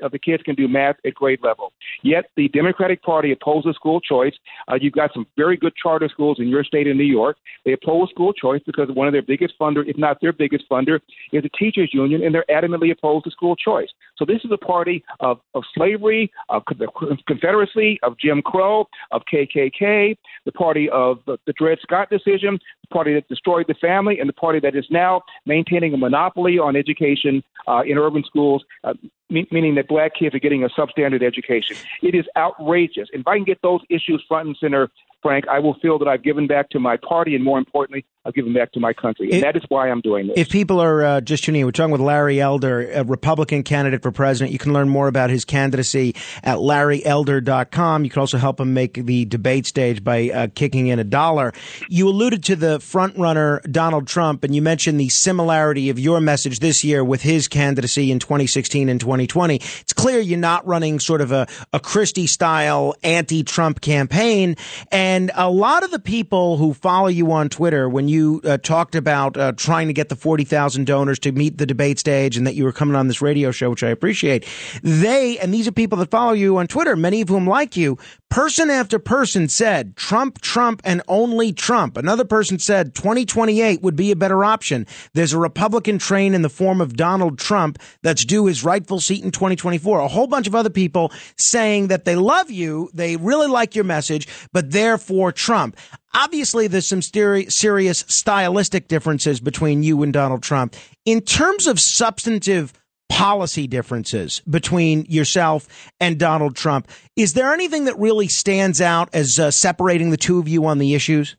of 0.00 0.12
the 0.12 0.18
kids 0.18 0.42
can 0.42 0.54
do 0.54 0.68
math 0.68 0.96
at 1.04 1.14
grade 1.14 1.40
level. 1.42 1.72
Yet 2.02 2.26
the 2.36 2.48
Democratic 2.48 3.02
Party 3.02 3.32
opposes 3.32 3.74
school 3.76 4.00
choice. 4.00 4.34
Uh, 4.70 4.76
you've 4.80 4.92
got 4.92 5.12
some 5.12 5.26
very 5.36 5.56
good 5.56 5.74
charter 5.76 6.08
schools 6.08 6.38
in 6.38 6.48
your 6.48 6.64
state 6.64 6.86
in 6.86 6.96
New 6.96 7.04
York. 7.04 7.36
They 7.64 7.72
oppose 7.72 8.10
school 8.10 8.32
choice 8.32 8.60
because 8.66 8.88
one 8.92 9.06
of 9.06 9.12
their 9.12 9.22
biggest 9.22 9.54
funder, 9.60 9.86
if 9.86 9.96
not 9.96 10.20
their 10.20 10.32
biggest 10.32 10.64
funder, 10.70 11.00
is 11.32 11.42
the 11.42 11.50
teachers 11.50 11.90
union, 11.92 12.22
and 12.22 12.34
they're 12.34 12.44
adamantly 12.50 12.90
opposed 12.90 13.24
to 13.24 13.30
school 13.30 13.56
choice. 13.56 13.88
So 14.18 14.24
this 14.24 14.40
is 14.44 14.50
a 14.52 14.58
party 14.58 15.04
of, 15.20 15.40
of 15.54 15.62
slavery, 15.74 16.30
of 16.48 16.62
the 16.78 16.88
Confederacy, 17.26 17.98
of 18.02 18.18
Jim 18.18 18.42
Crow, 18.42 18.86
of 19.12 19.22
KKK, 19.32 20.16
the 20.44 20.52
party 20.52 20.88
of 20.90 21.20
the, 21.26 21.38
the 21.46 21.52
Dred 21.52 21.78
Scott 21.82 22.10
decision, 22.10 22.58
the 22.82 22.88
party 22.92 23.14
that 23.14 23.28
destroyed 23.28 23.66
the 23.68 23.74
family, 23.74 24.18
and 24.18 24.28
the 24.28 24.34
party 24.34 24.60
that 24.60 24.74
is 24.74 24.86
now 24.90 25.22
maintaining 25.46 25.94
a 25.94 25.96
monopoly 25.96 26.58
on 26.58 26.74
education 26.74 27.42
uh, 27.68 27.82
in 27.86 27.96
urban 27.96 28.24
schools, 28.24 28.64
uh, 28.84 28.94
meaning 29.30 29.74
that 29.74 29.88
black 29.88 30.12
kids 30.18 30.34
are 30.34 30.40
getting 30.40 30.64
a 30.64 30.68
substandard 30.68 31.22
education. 31.22 31.76
It 32.02 32.14
is 32.14 32.24
outrageous. 32.36 33.08
If 33.12 33.26
I 33.26 33.36
can 33.36 33.44
get 33.44 33.60
those 33.62 33.80
issues 33.88 34.24
front 34.26 34.48
and 34.48 34.56
center 34.58 34.88
Frank, 35.22 35.46
I 35.48 35.58
will 35.58 35.74
feel 35.80 35.98
that 35.98 36.08
I've 36.08 36.22
given 36.22 36.46
back 36.46 36.70
to 36.70 36.78
my 36.78 36.96
party, 36.96 37.34
and 37.34 37.44
more 37.44 37.58
importantly, 37.58 38.04
I've 38.28 38.34
given 38.34 38.52
back 38.52 38.72
to 38.72 38.80
my 38.80 38.92
country. 38.92 39.30
And 39.32 39.42
that 39.42 39.56
is 39.56 39.62
why 39.70 39.88
I'm 39.88 40.02
doing 40.02 40.26
this. 40.26 40.36
If 40.36 40.50
people 40.50 40.80
are 40.80 41.02
uh, 41.02 41.20
just 41.22 41.44
tuning 41.44 41.60
in, 41.60 41.66
we're 41.66 41.72
talking 41.72 41.92
with 41.92 42.02
Larry 42.02 42.42
Elder, 42.42 42.90
a 42.92 43.02
Republican 43.02 43.62
candidate 43.62 44.02
for 44.02 44.12
president. 44.12 44.52
You 44.52 44.58
can 44.58 44.74
learn 44.74 44.90
more 44.90 45.08
about 45.08 45.30
his 45.30 45.46
candidacy 45.46 46.14
at 46.42 46.58
larryelder.com. 46.58 48.04
You 48.04 48.10
can 48.10 48.20
also 48.20 48.36
help 48.36 48.60
him 48.60 48.74
make 48.74 49.02
the 49.06 49.24
debate 49.24 49.64
stage 49.64 50.04
by 50.04 50.28
uh, 50.28 50.48
kicking 50.54 50.88
in 50.88 50.98
a 50.98 51.04
dollar. 51.04 51.54
You 51.88 52.06
alluded 52.10 52.44
to 52.44 52.56
the 52.56 52.80
frontrunner, 52.80 53.62
Donald 53.72 54.06
Trump, 54.06 54.44
and 54.44 54.54
you 54.54 54.60
mentioned 54.60 55.00
the 55.00 55.08
similarity 55.08 55.88
of 55.88 55.98
your 55.98 56.20
message 56.20 56.58
this 56.58 56.84
year 56.84 57.02
with 57.02 57.22
his 57.22 57.48
candidacy 57.48 58.12
in 58.12 58.18
2016 58.18 58.90
and 58.90 59.00
2020. 59.00 59.54
It's 59.56 59.94
clear 59.94 60.20
you're 60.20 60.38
not 60.38 60.66
running 60.66 61.00
sort 61.00 61.22
of 61.22 61.32
a, 61.32 61.46
a 61.72 61.80
Christie 61.80 62.26
style 62.26 62.94
anti 63.02 63.42
Trump 63.42 63.80
campaign. 63.80 64.56
And 64.92 65.30
a 65.34 65.50
lot 65.50 65.82
of 65.82 65.90
the 65.90 65.98
people 65.98 66.58
who 66.58 66.74
follow 66.74 67.08
you 67.08 67.32
on 67.32 67.48
Twitter, 67.48 67.88
when 67.88 68.06
you 68.06 68.17
uh, 68.44 68.58
talked 68.58 68.94
about 68.94 69.36
uh, 69.36 69.52
trying 69.52 69.86
to 69.86 69.92
get 69.92 70.08
the 70.08 70.16
40,000 70.16 70.86
donors 70.86 71.18
to 71.20 71.32
meet 71.32 71.58
the 71.58 71.66
debate 71.66 71.98
stage 71.98 72.36
and 72.36 72.46
that 72.46 72.54
you 72.54 72.64
were 72.64 72.72
coming 72.72 72.96
on 72.96 73.08
this 73.08 73.22
radio 73.22 73.50
show, 73.50 73.70
which 73.70 73.82
I 73.82 73.88
appreciate, 73.88 74.46
they, 74.82 75.38
and 75.38 75.52
these 75.52 75.66
are 75.68 75.72
people 75.72 75.98
that 75.98 76.10
follow 76.10 76.32
you 76.32 76.58
on 76.58 76.66
Twitter, 76.66 76.96
many 76.96 77.20
of 77.20 77.28
whom 77.28 77.46
like 77.46 77.76
you, 77.76 77.98
person 78.28 78.70
after 78.70 78.98
person 78.98 79.48
said 79.48 79.96
Trump, 79.96 80.40
Trump, 80.40 80.80
and 80.84 81.02
only 81.08 81.52
Trump. 81.52 81.96
Another 81.96 82.24
person 82.24 82.58
said 82.58 82.94
2028 82.94 83.82
would 83.82 83.96
be 83.96 84.10
a 84.10 84.16
better 84.16 84.44
option. 84.44 84.86
There's 85.14 85.32
a 85.32 85.38
Republican 85.38 85.98
train 85.98 86.34
in 86.34 86.42
the 86.42 86.48
form 86.48 86.80
of 86.80 86.96
Donald 86.96 87.38
Trump 87.38 87.78
that's 88.02 88.24
due 88.24 88.46
his 88.46 88.64
rightful 88.64 89.00
seat 89.00 89.24
in 89.24 89.30
2024. 89.30 90.00
A 90.00 90.08
whole 90.08 90.26
bunch 90.26 90.46
of 90.46 90.54
other 90.54 90.70
people 90.70 91.12
saying 91.36 91.88
that 91.88 92.04
they 92.04 92.16
love 92.16 92.50
you, 92.50 92.90
they 92.92 93.16
really 93.16 93.48
like 93.48 93.74
your 93.74 93.84
message, 93.84 94.28
but 94.52 94.70
they're 94.70 94.98
for 94.98 95.32
Trump. 95.32 95.76
Obviously, 96.18 96.66
there's 96.66 96.88
some 96.88 97.00
serious 97.00 98.04
stylistic 98.08 98.88
differences 98.88 99.38
between 99.38 99.84
you 99.84 100.02
and 100.02 100.12
Donald 100.12 100.42
Trump. 100.42 100.74
In 101.04 101.20
terms 101.20 101.68
of 101.68 101.78
substantive 101.78 102.72
policy 103.08 103.68
differences 103.68 104.40
between 104.40 105.06
yourself 105.08 105.68
and 106.00 106.18
Donald 106.18 106.56
Trump, 106.56 106.88
is 107.14 107.34
there 107.34 107.52
anything 107.52 107.84
that 107.84 107.96
really 108.00 108.26
stands 108.26 108.80
out 108.80 109.08
as 109.12 109.38
uh, 109.38 109.52
separating 109.52 110.10
the 110.10 110.16
two 110.16 110.40
of 110.40 110.48
you 110.48 110.66
on 110.66 110.78
the 110.78 110.96
issues? 110.96 111.36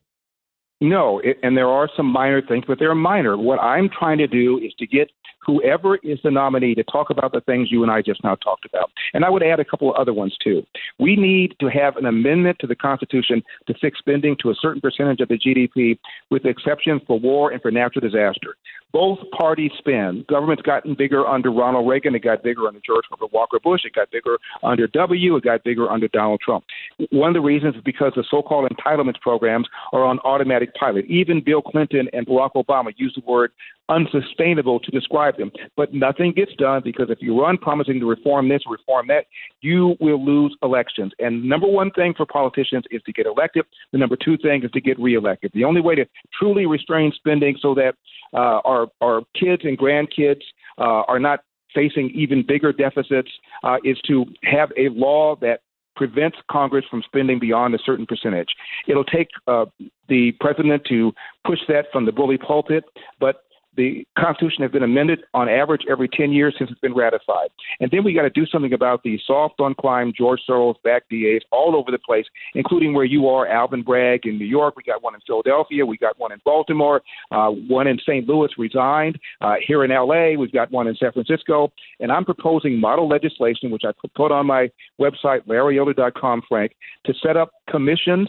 No, 0.80 1.18
it, 1.18 1.38
and 1.42 1.58
there 1.58 1.68
are 1.68 1.90
some 1.94 2.06
minor 2.06 2.40
things, 2.40 2.64
but 2.66 2.78
they're 2.78 2.94
minor. 2.94 3.36
What 3.36 3.58
I'm 3.58 3.90
trying 3.90 4.16
to 4.16 4.26
do 4.26 4.56
is 4.56 4.72
to 4.78 4.86
get 4.86 5.10
whoever 5.50 5.96
is 5.96 6.18
the 6.22 6.30
nominee 6.30 6.74
to 6.74 6.84
talk 6.84 7.10
about 7.10 7.32
the 7.32 7.40
things 7.40 7.70
you 7.70 7.82
and 7.82 7.90
I 7.90 8.02
just 8.02 8.22
now 8.22 8.36
talked 8.36 8.64
about. 8.64 8.90
And 9.14 9.24
I 9.24 9.30
would 9.30 9.42
add 9.42 9.60
a 9.60 9.64
couple 9.64 9.90
of 9.90 9.96
other 9.96 10.12
ones 10.12 10.36
too. 10.42 10.62
We 10.98 11.16
need 11.16 11.54
to 11.60 11.66
have 11.66 11.96
an 11.96 12.06
amendment 12.06 12.58
to 12.60 12.66
the 12.66 12.76
Constitution 12.76 13.42
to 13.66 13.74
fix 13.80 13.98
spending 13.98 14.36
to 14.42 14.50
a 14.50 14.54
certain 14.54 14.80
percentage 14.80 15.20
of 15.20 15.28
the 15.28 15.38
GDP, 15.38 15.98
with 16.30 16.44
exceptions 16.44 17.02
for 17.06 17.18
war 17.18 17.50
and 17.50 17.60
for 17.60 17.70
natural 17.70 18.00
disaster. 18.00 18.56
Both 18.92 19.18
parties 19.36 19.70
spend. 19.78 20.26
Government's 20.26 20.62
gotten 20.62 20.94
bigger 20.94 21.26
under 21.26 21.50
Ronald 21.50 21.88
Reagan. 21.88 22.14
It 22.14 22.24
got 22.24 22.42
bigger 22.42 22.66
under 22.66 22.80
George 22.84 23.04
Herbert 23.08 23.32
Walker 23.32 23.58
Bush. 23.62 23.82
It 23.84 23.94
got 23.94 24.10
bigger 24.10 24.36
under 24.64 24.88
W. 24.88 25.36
It 25.36 25.44
got 25.44 25.62
bigger 25.62 25.88
under 25.88 26.08
Donald 26.08 26.40
Trump. 26.44 26.64
One 27.10 27.28
of 27.28 27.34
the 27.34 27.40
reasons 27.40 27.76
is 27.76 27.82
because 27.84 28.12
the 28.16 28.24
so-called 28.28 28.68
entitlements 28.70 29.20
programs 29.20 29.68
are 29.92 30.04
on 30.04 30.18
automatic 30.20 30.74
pilot. 30.74 31.04
Even 31.06 31.42
Bill 31.44 31.62
Clinton 31.62 32.08
and 32.12 32.26
Barack 32.26 32.52
Obama 32.56 32.92
used 32.96 33.16
the 33.16 33.22
word 33.24 33.52
unsustainable 33.90 34.80
to 34.80 34.90
describe 34.90 35.36
them. 35.36 35.50
But 35.76 35.92
nothing 35.92 36.32
gets 36.32 36.54
done 36.54 36.80
because 36.82 37.10
if 37.10 37.18
you 37.20 37.38
run 37.38 37.58
promising 37.58 38.00
to 38.00 38.06
reform 38.06 38.48
this, 38.48 38.62
reform 38.66 39.08
that, 39.08 39.26
you 39.60 39.96
will 40.00 40.24
lose 40.24 40.56
elections. 40.62 41.12
And 41.18 41.44
number 41.44 41.66
one 41.66 41.90
thing 41.90 42.14
for 42.16 42.24
politicians 42.24 42.84
is 42.90 43.02
to 43.02 43.12
get 43.12 43.26
elected. 43.26 43.66
The 43.92 43.98
number 43.98 44.16
two 44.16 44.38
thing 44.38 44.62
is 44.64 44.70
to 44.70 44.80
get 44.80 44.98
reelected. 44.98 45.50
The 45.52 45.64
only 45.64 45.80
way 45.80 45.96
to 45.96 46.06
truly 46.38 46.66
restrain 46.66 47.12
spending 47.14 47.56
so 47.60 47.74
that 47.74 47.94
uh, 48.32 48.60
our 48.64 48.86
our 49.00 49.22
kids 49.38 49.62
and 49.64 49.76
grandkids 49.76 50.42
uh, 50.78 51.02
are 51.08 51.18
not 51.18 51.40
facing 51.74 52.10
even 52.10 52.44
bigger 52.46 52.72
deficits 52.72 53.30
uh, 53.64 53.76
is 53.84 53.98
to 54.06 54.24
have 54.42 54.70
a 54.76 54.88
law 54.90 55.36
that 55.36 55.60
prevents 55.96 56.38
Congress 56.50 56.84
from 56.90 57.02
spending 57.02 57.38
beyond 57.38 57.74
a 57.74 57.78
certain 57.84 58.06
percentage. 58.06 58.48
It'll 58.88 59.04
take 59.04 59.28
uh, 59.46 59.66
the 60.08 60.32
president 60.40 60.84
to 60.88 61.12
push 61.46 61.58
that 61.68 61.86
from 61.92 62.06
the 62.06 62.12
bully 62.12 62.38
pulpit, 62.38 62.84
but 63.18 63.42
the 63.76 64.06
Constitution 64.18 64.62
has 64.62 64.70
been 64.70 64.82
amended 64.82 65.20
on 65.34 65.48
average 65.48 65.82
every 65.90 66.08
10 66.08 66.32
years 66.32 66.54
since 66.58 66.70
it's 66.70 66.80
been 66.80 66.94
ratified. 66.94 67.48
And 67.78 67.90
then 67.90 68.04
we 68.04 68.12
got 68.12 68.22
to 68.22 68.30
do 68.30 68.46
something 68.46 68.72
about 68.72 69.02
the 69.02 69.18
soft 69.26 69.60
on 69.60 69.74
crime 69.74 70.12
George 70.16 70.40
Soros 70.48 70.74
backed 70.82 71.10
DAs 71.10 71.42
all 71.52 71.76
over 71.76 71.90
the 71.90 71.98
place, 71.98 72.26
including 72.54 72.94
where 72.94 73.04
you 73.04 73.28
are, 73.28 73.46
Alvin 73.46 73.82
Bragg 73.82 74.26
in 74.26 74.38
New 74.38 74.44
York. 74.44 74.74
We 74.76 74.82
got 74.82 75.02
one 75.02 75.14
in 75.14 75.20
Philadelphia. 75.26 75.86
We 75.86 75.96
got 75.96 76.18
one 76.18 76.32
in 76.32 76.40
Baltimore. 76.44 77.02
Uh, 77.30 77.50
one 77.50 77.86
in 77.86 77.98
St. 77.98 78.28
Louis 78.28 78.50
resigned. 78.58 79.18
Uh, 79.40 79.54
here 79.64 79.84
in 79.84 79.90
LA, 79.90 80.38
we've 80.38 80.52
got 80.52 80.70
one 80.70 80.88
in 80.88 80.96
San 80.96 81.12
Francisco. 81.12 81.72
And 82.00 82.10
I'm 82.10 82.24
proposing 82.24 82.80
model 82.80 83.08
legislation, 83.08 83.70
which 83.70 83.82
I 83.86 83.92
put 84.14 84.32
on 84.32 84.46
my 84.46 84.70
website, 85.00 85.46
larryelder.com, 85.46 86.42
Frank, 86.48 86.72
to 87.06 87.14
set 87.22 87.36
up 87.36 87.50
commissions 87.68 88.28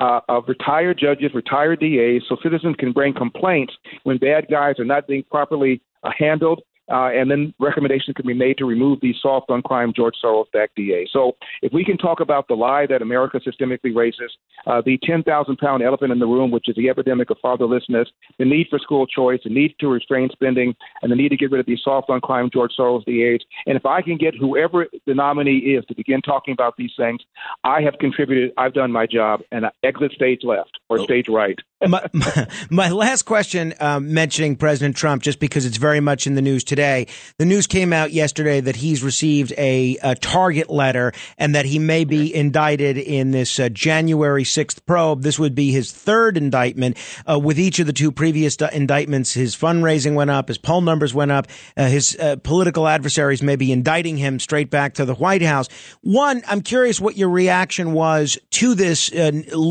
uh, 0.00 0.20
of 0.28 0.44
retired 0.46 0.98
judges, 0.98 1.34
retired 1.34 1.80
DAs, 1.80 2.22
so 2.28 2.36
citizens 2.42 2.76
can 2.78 2.92
bring 2.92 3.12
complaints 3.12 3.72
when 4.04 4.18
bad 4.18 4.46
guys 4.50 4.78
are 4.78 4.84
not 4.84 5.06
being 5.06 5.24
properly 5.24 5.80
uh, 6.02 6.10
handled 6.16 6.62
uh, 6.90 7.10
and 7.12 7.30
then 7.30 7.54
recommendations 7.58 8.14
can 8.14 8.26
be 8.26 8.34
made 8.34 8.58
to 8.58 8.64
remove 8.64 9.00
the 9.00 9.14
soft 9.20 9.50
on 9.50 9.62
crime 9.62 9.92
George 9.94 10.14
Soros 10.22 10.50
backed 10.52 10.76
DA. 10.76 11.06
So 11.12 11.32
if 11.62 11.72
we 11.72 11.84
can 11.84 11.96
talk 11.96 12.20
about 12.20 12.48
the 12.48 12.54
lie 12.54 12.86
that 12.86 13.02
America 13.02 13.38
is 13.38 13.42
systemically 13.42 13.92
racist, 13.92 14.36
uh, 14.66 14.82
the 14.84 14.98
10,000 15.02 15.56
pound 15.56 15.82
elephant 15.82 16.12
in 16.12 16.18
the 16.18 16.26
room, 16.26 16.50
which 16.50 16.68
is 16.68 16.76
the 16.76 16.88
epidemic 16.88 17.30
of 17.30 17.38
fatherlessness, 17.44 18.06
the 18.38 18.44
need 18.44 18.66
for 18.70 18.78
school 18.78 19.06
choice, 19.06 19.40
the 19.44 19.50
need 19.50 19.74
to 19.80 19.88
restrain 19.88 20.28
spending, 20.32 20.74
and 21.02 21.12
the 21.12 21.16
need 21.16 21.28
to 21.30 21.36
get 21.36 21.50
rid 21.50 21.60
of 21.60 21.66
the 21.66 21.78
soft 21.82 22.10
on 22.10 22.20
crime 22.20 22.50
George 22.52 22.72
Soros 22.78 23.04
DAs. 23.04 23.44
And 23.66 23.76
if 23.76 23.86
I 23.86 24.02
can 24.02 24.16
get 24.16 24.34
whoever 24.34 24.86
the 25.06 25.14
nominee 25.14 25.58
is 25.58 25.84
to 25.86 25.94
begin 25.94 26.22
talking 26.22 26.52
about 26.52 26.76
these 26.76 26.92
things, 26.96 27.20
I 27.64 27.82
have 27.82 27.98
contributed, 27.98 28.52
I've 28.56 28.74
done 28.74 28.92
my 28.92 29.06
job, 29.06 29.40
and 29.52 29.66
I 29.66 29.70
exit 29.82 30.12
stage 30.12 30.40
left 30.42 30.78
or 30.88 30.98
stage 30.98 31.28
right. 31.28 31.58
My, 31.86 32.08
my, 32.12 32.48
my, 32.70 32.90
last 32.90 33.22
question, 33.22 33.74
um, 33.80 34.12
mentioning 34.12 34.56
President 34.56 34.96
Trump, 34.96 35.22
just 35.22 35.38
because 35.38 35.64
it's 35.64 35.76
very 35.76 36.00
much 36.00 36.26
in 36.26 36.34
the 36.34 36.42
news 36.42 36.64
today. 36.64 37.06
The 37.38 37.44
news 37.44 37.66
came 37.66 37.92
out 37.92 38.12
yesterday 38.12 38.60
that 38.60 38.76
he's 38.76 39.02
received 39.02 39.52
a, 39.56 39.96
a 40.02 40.14
target 40.16 40.70
letter 40.70 41.12
and 41.36 41.54
that 41.54 41.66
he 41.66 41.78
may 41.78 42.04
be 42.04 42.34
indicted 42.34 42.98
in 42.98 43.30
this 43.30 43.60
uh, 43.60 43.68
January 43.68 44.44
6th 44.44 44.84
probe. 44.86 45.22
This 45.22 45.38
would 45.38 45.54
be 45.54 45.70
his 45.70 45.92
third 45.92 46.36
indictment. 46.36 46.96
Uh, 47.28 47.38
with 47.38 47.58
each 47.58 47.78
of 47.78 47.86
the 47.86 47.92
two 47.92 48.10
previous 48.10 48.56
indictments, 48.56 49.32
his 49.32 49.54
fundraising 49.56 50.14
went 50.14 50.30
up, 50.30 50.48
his 50.48 50.58
poll 50.58 50.80
numbers 50.80 51.14
went 51.14 51.30
up, 51.30 51.46
uh, 51.76 51.86
his 51.86 52.16
uh, 52.18 52.36
political 52.42 52.88
adversaries 52.88 53.42
may 53.42 53.56
be 53.56 53.70
indicting 53.70 54.16
him 54.16 54.40
straight 54.40 54.70
back 54.70 54.94
to 54.94 55.04
the 55.04 55.14
White 55.14 55.42
House. 55.42 55.68
One, 56.00 56.42
I'm 56.48 56.62
curious 56.62 57.00
what 57.00 57.16
your 57.16 57.28
reaction 57.28 57.92
was 57.92 58.38
to 58.50 58.74
this 58.74 59.12
uh, 59.12 59.30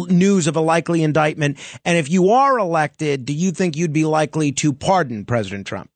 news 0.09 0.47
of 0.47 0.55
a 0.55 0.61
likely 0.61 1.03
indictment 1.03 1.57
and 1.83 1.96
and 1.97 2.05
if 2.05 2.11
you 2.11 2.29
are 2.29 2.59
elected, 2.59 3.25
do 3.25 3.33
you 3.33 3.49
think 3.49 3.75
you'd 3.75 3.91
be 3.91 4.05
likely 4.05 4.51
to 4.51 4.71
pardon 4.71 5.25
President 5.25 5.65
Trump? 5.65 5.89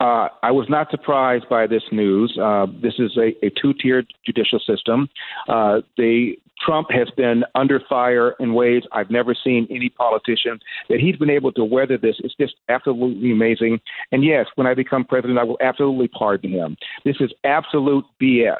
Uh, 0.00 0.26
I 0.42 0.50
was 0.50 0.66
not 0.68 0.90
surprised 0.90 1.48
by 1.48 1.68
this 1.68 1.84
news. 1.92 2.36
Uh, 2.42 2.66
this 2.82 2.94
is 2.98 3.16
a, 3.16 3.28
a 3.46 3.50
two-tiered 3.50 4.08
judicial 4.26 4.58
system. 4.58 5.08
Uh, 5.48 5.82
the 5.96 6.32
Trump 6.58 6.88
has 6.90 7.08
been 7.16 7.44
under 7.54 7.80
fire 7.88 8.34
in 8.40 8.54
ways 8.54 8.82
I've 8.90 9.10
never 9.10 9.32
seen 9.32 9.68
any 9.70 9.90
politician. 9.90 10.58
That 10.88 10.98
he's 10.98 11.14
been 11.14 11.30
able 11.30 11.52
to 11.52 11.64
weather 11.64 11.96
this 11.96 12.16
is 12.24 12.34
just 12.38 12.54
absolutely 12.68 13.30
amazing. 13.30 13.78
And 14.10 14.24
yes, 14.24 14.46
when 14.56 14.66
I 14.66 14.74
become 14.74 15.04
president, 15.04 15.38
I 15.38 15.44
will 15.44 15.58
absolutely 15.60 16.08
pardon 16.08 16.50
him. 16.50 16.76
This 17.04 17.16
is 17.20 17.32
absolute 17.44 18.04
BS. 18.20 18.56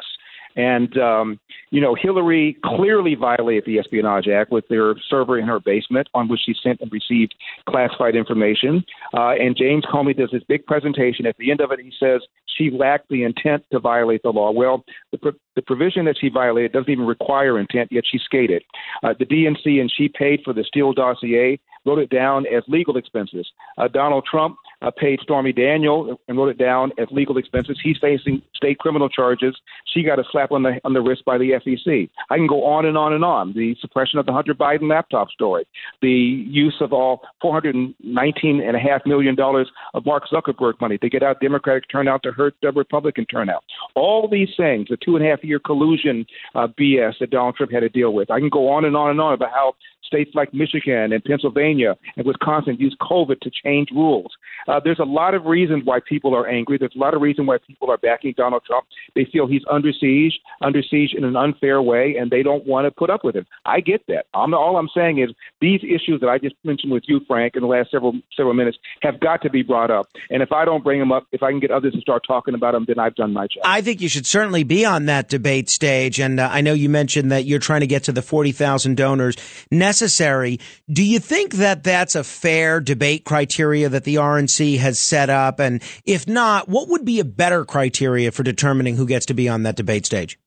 And, 0.56 0.96
um, 0.98 1.38
you 1.70 1.80
know, 1.80 1.94
Hillary 1.94 2.56
clearly 2.64 3.14
violated 3.14 3.64
the 3.66 3.78
Espionage 3.78 4.26
Act 4.28 4.50
with 4.50 4.66
their 4.68 4.94
server 5.08 5.38
in 5.38 5.46
her 5.46 5.60
basement 5.60 6.08
on 6.14 6.28
which 6.28 6.40
she 6.44 6.54
sent 6.62 6.80
and 6.80 6.90
received 6.90 7.34
classified 7.68 8.16
information. 8.16 8.84
Uh, 9.14 9.32
and 9.32 9.56
James 9.56 9.84
Comey 9.84 10.16
does 10.16 10.30
this 10.32 10.42
big 10.48 10.64
presentation. 10.66 11.26
At 11.26 11.36
the 11.36 11.50
end 11.50 11.60
of 11.60 11.72
it, 11.72 11.80
he 11.80 11.92
says 12.00 12.22
she 12.56 12.70
lacked 12.70 13.08
the 13.10 13.24
intent 13.24 13.64
to 13.72 13.78
violate 13.78 14.22
the 14.22 14.30
law. 14.30 14.50
Well, 14.50 14.84
the, 15.12 15.18
pro- 15.18 15.32
the 15.54 15.62
provision 15.62 16.06
that 16.06 16.16
she 16.20 16.30
violated 16.30 16.72
doesn't 16.72 16.90
even 16.90 17.06
require 17.06 17.58
intent, 17.58 17.92
yet 17.92 18.04
she 18.10 18.18
skated. 18.18 18.62
Uh, 19.02 19.14
the 19.18 19.26
DNC 19.26 19.80
and 19.80 19.92
she 19.94 20.08
paid 20.08 20.40
for 20.44 20.54
the 20.54 20.64
Steele 20.64 20.92
dossier, 20.92 21.60
wrote 21.84 21.98
it 21.98 22.10
down 22.10 22.44
as 22.46 22.64
legal 22.66 22.96
expenses. 22.96 23.46
Uh, 23.78 23.88
Donald 23.88 24.26
Trump 24.28 24.56
uh, 24.82 24.90
paid 24.90 25.20
Stormy 25.22 25.52
Daniel 25.52 26.20
and 26.28 26.36
wrote 26.36 26.48
it 26.48 26.58
down 26.58 26.92
as 26.98 27.06
legal 27.10 27.38
expenses. 27.38 27.78
He's 27.82 27.96
facing 28.00 28.42
state 28.56 28.78
criminal 28.78 29.08
charges. 29.08 29.56
She 29.92 30.02
got 30.02 30.18
a 30.18 30.24
slap 30.30 30.52
on 30.52 30.62
the 30.62 30.80
on 30.84 30.92
the 30.92 31.00
wrist 31.00 31.24
by 31.24 31.38
the 31.38 31.50
FEC. 31.64 32.08
I 32.30 32.36
can 32.36 32.46
go 32.46 32.64
on 32.64 32.86
and 32.86 32.96
on 32.96 33.12
and 33.12 33.24
on. 33.24 33.52
The 33.54 33.76
suppression 33.80 34.18
of 34.18 34.26
the 34.26 34.32
Hunter 34.32 34.54
Biden 34.54 34.88
laptop 34.88 35.30
story, 35.30 35.66
the 36.02 36.08
use 36.08 36.76
of 36.80 36.92
all 36.92 37.22
419 37.42 38.60
and 38.60 38.76
a 38.76 38.80
half 38.80 39.02
million 39.06 39.34
dollars 39.34 39.70
of 39.94 40.04
Mark 40.06 40.24
Zuckerberg 40.32 40.80
money 40.80 40.98
to 40.98 41.08
get 41.08 41.22
out 41.22 41.40
Democratic 41.40 41.84
turnout 41.90 42.22
to 42.22 42.32
hurt 42.32 42.54
the 42.62 42.72
Republican 42.72 43.26
turnout. 43.26 43.64
All 43.94 44.28
these 44.28 44.50
things, 44.56 44.88
the 44.88 44.96
two 44.96 45.16
and 45.16 45.24
a 45.24 45.28
half 45.28 45.44
year 45.44 45.58
collusion 45.58 46.26
uh, 46.54 46.68
BS 46.78 47.14
that 47.20 47.30
Donald 47.30 47.56
Trump 47.56 47.72
had 47.72 47.80
to 47.80 47.88
deal 47.88 48.12
with. 48.12 48.30
I 48.30 48.40
can 48.40 48.48
go 48.48 48.68
on 48.68 48.84
and 48.84 48.96
on 48.96 49.10
and 49.10 49.20
on 49.20 49.34
about 49.34 49.50
how 49.50 49.74
states 50.06 50.30
like 50.34 50.54
Michigan 50.54 51.12
and 51.12 51.22
Pennsylvania 51.24 51.96
and 52.16 52.26
Wisconsin 52.26 52.76
use 52.78 52.96
COVID 53.00 53.40
to 53.40 53.50
change 53.64 53.88
rules. 53.92 54.32
Uh, 54.68 54.80
there's 54.82 54.98
a 54.98 55.04
lot 55.04 55.34
of 55.34 55.44
reasons 55.44 55.82
why 55.84 55.98
people 56.08 56.34
are 56.34 56.46
angry. 56.46 56.78
There's 56.78 56.94
a 56.94 56.98
lot 56.98 57.14
of 57.14 57.20
reasons 57.20 57.48
why 57.48 57.58
people 57.66 57.90
are 57.90 57.98
backing 57.98 58.34
Donald 58.36 58.45
Trump. 58.66 58.86
They 59.14 59.26
feel 59.32 59.46
he's 59.46 59.62
under 59.70 59.92
siege, 59.92 60.34
under 60.60 60.82
siege 60.82 61.14
in 61.16 61.24
an 61.24 61.36
unfair 61.36 61.80
way, 61.82 62.16
and 62.18 62.30
they 62.30 62.42
don't 62.42 62.66
want 62.66 62.86
to 62.86 62.90
put 62.90 63.10
up 63.10 63.24
with 63.24 63.36
him. 63.36 63.46
I 63.64 63.80
get 63.80 64.06
that. 64.08 64.26
I'm, 64.34 64.54
all 64.54 64.76
I'm 64.76 64.88
saying 64.94 65.18
is 65.18 65.30
these 65.60 65.80
issues 65.82 66.20
that 66.20 66.28
I 66.28 66.38
just 66.38 66.54
mentioned 66.64 66.92
with 66.92 67.04
you, 67.06 67.20
Frank, 67.26 67.56
in 67.56 67.62
the 67.62 67.68
last 67.68 67.90
several 67.90 68.14
several 68.36 68.54
minutes 68.54 68.78
have 69.02 69.20
got 69.20 69.42
to 69.42 69.50
be 69.50 69.62
brought 69.62 69.90
up. 69.90 70.08
And 70.30 70.42
if 70.42 70.52
I 70.52 70.64
don't 70.64 70.84
bring 70.84 70.98
them 70.98 71.12
up, 71.12 71.26
if 71.32 71.42
I 71.42 71.50
can 71.50 71.60
get 71.60 71.70
others 71.70 71.94
to 71.94 72.00
start 72.00 72.24
talking 72.26 72.54
about 72.54 72.72
them, 72.72 72.84
then 72.86 72.98
I've 72.98 73.14
done 73.14 73.32
my 73.32 73.46
job. 73.46 73.62
I 73.64 73.80
think 73.80 74.00
you 74.00 74.08
should 74.08 74.26
certainly 74.26 74.64
be 74.64 74.84
on 74.84 75.06
that 75.06 75.28
debate 75.28 75.68
stage. 75.68 76.20
And 76.20 76.40
uh, 76.40 76.48
I 76.50 76.60
know 76.60 76.72
you 76.72 76.88
mentioned 76.88 77.32
that 77.32 77.44
you're 77.44 77.58
trying 77.58 77.80
to 77.80 77.86
get 77.86 78.04
to 78.04 78.12
the 78.12 78.22
40,000 78.22 78.96
donors 78.96 79.36
necessary. 79.70 80.60
Do 80.90 81.04
you 81.04 81.18
think 81.18 81.54
that 81.54 81.82
that's 81.82 82.14
a 82.14 82.24
fair 82.24 82.80
debate 82.80 83.24
criteria 83.24 83.88
that 83.88 84.04
the 84.04 84.16
RNC 84.16 84.78
has 84.78 84.98
set 84.98 85.30
up? 85.30 85.60
And 85.60 85.82
if 86.04 86.26
not, 86.26 86.68
what 86.68 86.88
would 86.88 87.04
be 87.04 87.20
a 87.20 87.24
better 87.24 87.64
criteria 87.64 88.32
for 88.36 88.42
determining 88.42 88.96
who 88.96 89.06
gets 89.06 89.26
to 89.26 89.34
be 89.34 89.48
on 89.48 89.64
that 89.64 89.76
debate 89.76 90.06
stage? 90.06 90.38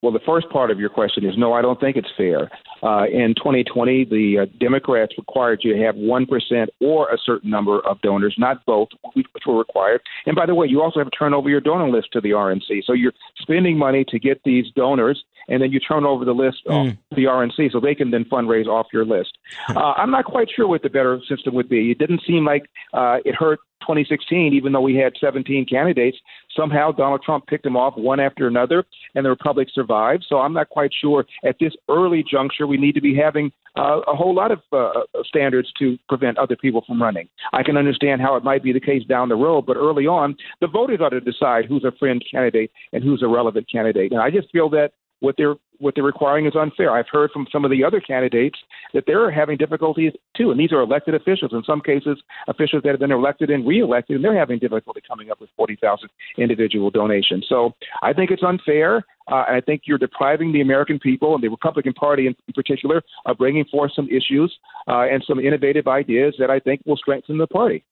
Well, 0.00 0.12
the 0.12 0.20
first 0.24 0.48
part 0.50 0.70
of 0.70 0.78
your 0.78 0.90
question 0.90 1.24
is 1.24 1.36
no, 1.36 1.52
I 1.52 1.62
don't 1.62 1.80
think 1.80 1.96
it's 1.96 2.08
fair. 2.16 2.50
Uh, 2.84 3.06
in 3.06 3.34
2020, 3.36 4.04
the 4.04 4.38
uh, 4.42 4.46
Democrats 4.60 5.12
required 5.18 5.60
you 5.64 5.74
to 5.74 5.82
have 5.82 5.96
1% 5.96 6.66
or 6.80 7.10
a 7.10 7.18
certain 7.18 7.50
number 7.50 7.80
of 7.80 8.00
donors, 8.00 8.36
not 8.38 8.64
both, 8.64 8.88
which 9.14 9.26
were 9.44 9.58
required. 9.58 10.00
And 10.26 10.36
by 10.36 10.46
the 10.46 10.54
way, 10.54 10.68
you 10.68 10.82
also 10.82 11.00
have 11.00 11.10
to 11.10 11.18
turn 11.18 11.34
over 11.34 11.50
your 11.50 11.60
donor 11.60 11.90
list 11.90 12.12
to 12.12 12.20
the 12.20 12.30
RNC. 12.30 12.84
So 12.84 12.92
you're 12.92 13.12
spending 13.40 13.76
money 13.76 14.04
to 14.08 14.20
get 14.20 14.40
these 14.44 14.66
donors, 14.76 15.24
and 15.48 15.62
then 15.62 15.72
you 15.72 15.80
turn 15.80 16.04
over 16.04 16.24
the 16.24 16.32
list 16.32 16.58
mm. 16.66 16.90
to 16.90 17.16
the 17.16 17.24
RNC 17.24 17.72
so 17.72 17.80
they 17.80 17.94
can 17.94 18.10
then 18.10 18.24
fundraise 18.24 18.66
off 18.66 18.86
your 18.92 19.04
list. 19.04 19.38
Uh, 19.68 19.92
I'm 19.96 20.10
not 20.10 20.24
quite 20.24 20.48
sure 20.54 20.66
what 20.66 20.82
the 20.82 20.90
better 20.90 21.20
system 21.28 21.54
would 21.54 21.68
be. 21.68 21.90
It 21.90 21.98
didn't 21.98 22.22
seem 22.26 22.44
like 22.44 22.66
uh, 22.92 23.18
it 23.24 23.34
hurt 23.34 23.60
2016, 23.82 24.52
even 24.54 24.72
though 24.72 24.80
we 24.80 24.96
had 24.96 25.14
17 25.20 25.64
candidates, 25.66 26.18
somehow 26.54 26.92
Donald 26.92 27.22
Trump 27.22 27.46
picked 27.46 27.64
them 27.64 27.76
off 27.76 27.96
one 27.96 28.20
after 28.20 28.46
another, 28.46 28.84
and 29.14 29.24
the 29.24 29.30
Republic 29.30 29.68
survived. 29.72 30.26
So 30.28 30.38
I'm 30.38 30.52
not 30.52 30.68
quite 30.68 30.90
sure 31.00 31.24
at 31.44 31.56
this 31.58 31.72
early 31.88 32.24
juncture 32.28 32.66
we 32.66 32.76
need 32.76 32.94
to 32.96 33.00
be 33.00 33.14
having 33.14 33.50
uh, 33.78 34.00
a 34.06 34.14
whole 34.14 34.34
lot 34.34 34.50
of 34.50 34.60
uh, 34.72 35.04
standards 35.24 35.72
to 35.78 35.98
prevent 36.08 36.38
other 36.38 36.56
people 36.56 36.82
from 36.86 37.00
running. 37.00 37.28
I 37.52 37.62
can 37.62 37.76
understand 37.76 38.20
how 38.20 38.36
it 38.36 38.44
might 38.44 38.62
be 38.62 38.72
the 38.72 38.80
case 38.80 39.04
down 39.04 39.28
the 39.28 39.36
road, 39.36 39.66
but 39.66 39.76
early 39.76 40.06
on, 40.06 40.36
the 40.60 40.66
voters 40.66 41.00
ought 41.00 41.10
to 41.10 41.20
decide 41.20 41.64
who's 41.66 41.84
a 41.84 41.92
friend 41.98 42.22
candidate 42.30 42.70
and 42.92 43.02
who's 43.02 43.22
a 43.22 43.28
relevant 43.28 43.70
candidate. 43.70 44.12
And 44.12 44.20
I 44.20 44.30
just 44.30 44.50
feel 44.50 44.68
that 44.70 44.92
what 45.20 45.34
they're 45.36 45.54
what 45.80 45.94
they're 45.94 46.04
requiring 46.04 46.46
is 46.46 46.56
unfair. 46.56 46.90
I've 46.90 47.06
heard 47.10 47.30
from 47.30 47.46
some 47.52 47.64
of 47.64 47.70
the 47.70 47.84
other 47.84 48.00
candidates 48.00 48.58
that 48.94 49.04
they're 49.06 49.30
having 49.30 49.56
difficulties 49.56 50.12
too, 50.36 50.50
and 50.50 50.58
these 50.58 50.72
are 50.72 50.80
elected 50.80 51.14
officials. 51.14 51.52
In 51.52 51.62
some 51.64 51.80
cases, 51.80 52.20
officials 52.48 52.82
that 52.82 52.90
have 52.90 52.98
been 52.98 53.12
elected 53.12 53.48
and 53.50 53.66
reelected, 53.66 54.16
and 54.16 54.24
they're 54.24 54.36
having 54.36 54.58
difficulty 54.58 55.00
coming 55.06 55.30
up 55.30 55.40
with 55.40 55.50
forty 55.56 55.76
thousand 55.80 56.10
individual 56.36 56.90
donations. 56.90 57.46
So 57.48 57.74
I 58.02 58.12
think 58.12 58.30
it's 58.30 58.42
unfair. 58.42 59.04
Uh, 59.30 59.44
and 59.46 59.56
I 59.56 59.60
think 59.60 59.82
you're 59.84 59.98
depriving 59.98 60.52
the 60.52 60.62
American 60.62 60.98
people 60.98 61.34
and 61.34 61.44
the 61.44 61.48
Republican 61.48 61.92
Party 61.92 62.26
in, 62.26 62.34
in 62.46 62.54
particular 62.54 63.02
of 63.26 63.36
bringing 63.36 63.66
forth 63.66 63.92
some 63.94 64.08
issues 64.08 64.56
uh, 64.88 65.02
and 65.02 65.22
some 65.26 65.38
innovative 65.38 65.86
ideas 65.86 66.34
that 66.38 66.48
I 66.48 66.58
think 66.58 66.80
will 66.86 66.96
strengthen 66.96 67.36
the 67.36 67.46
party. 67.46 67.84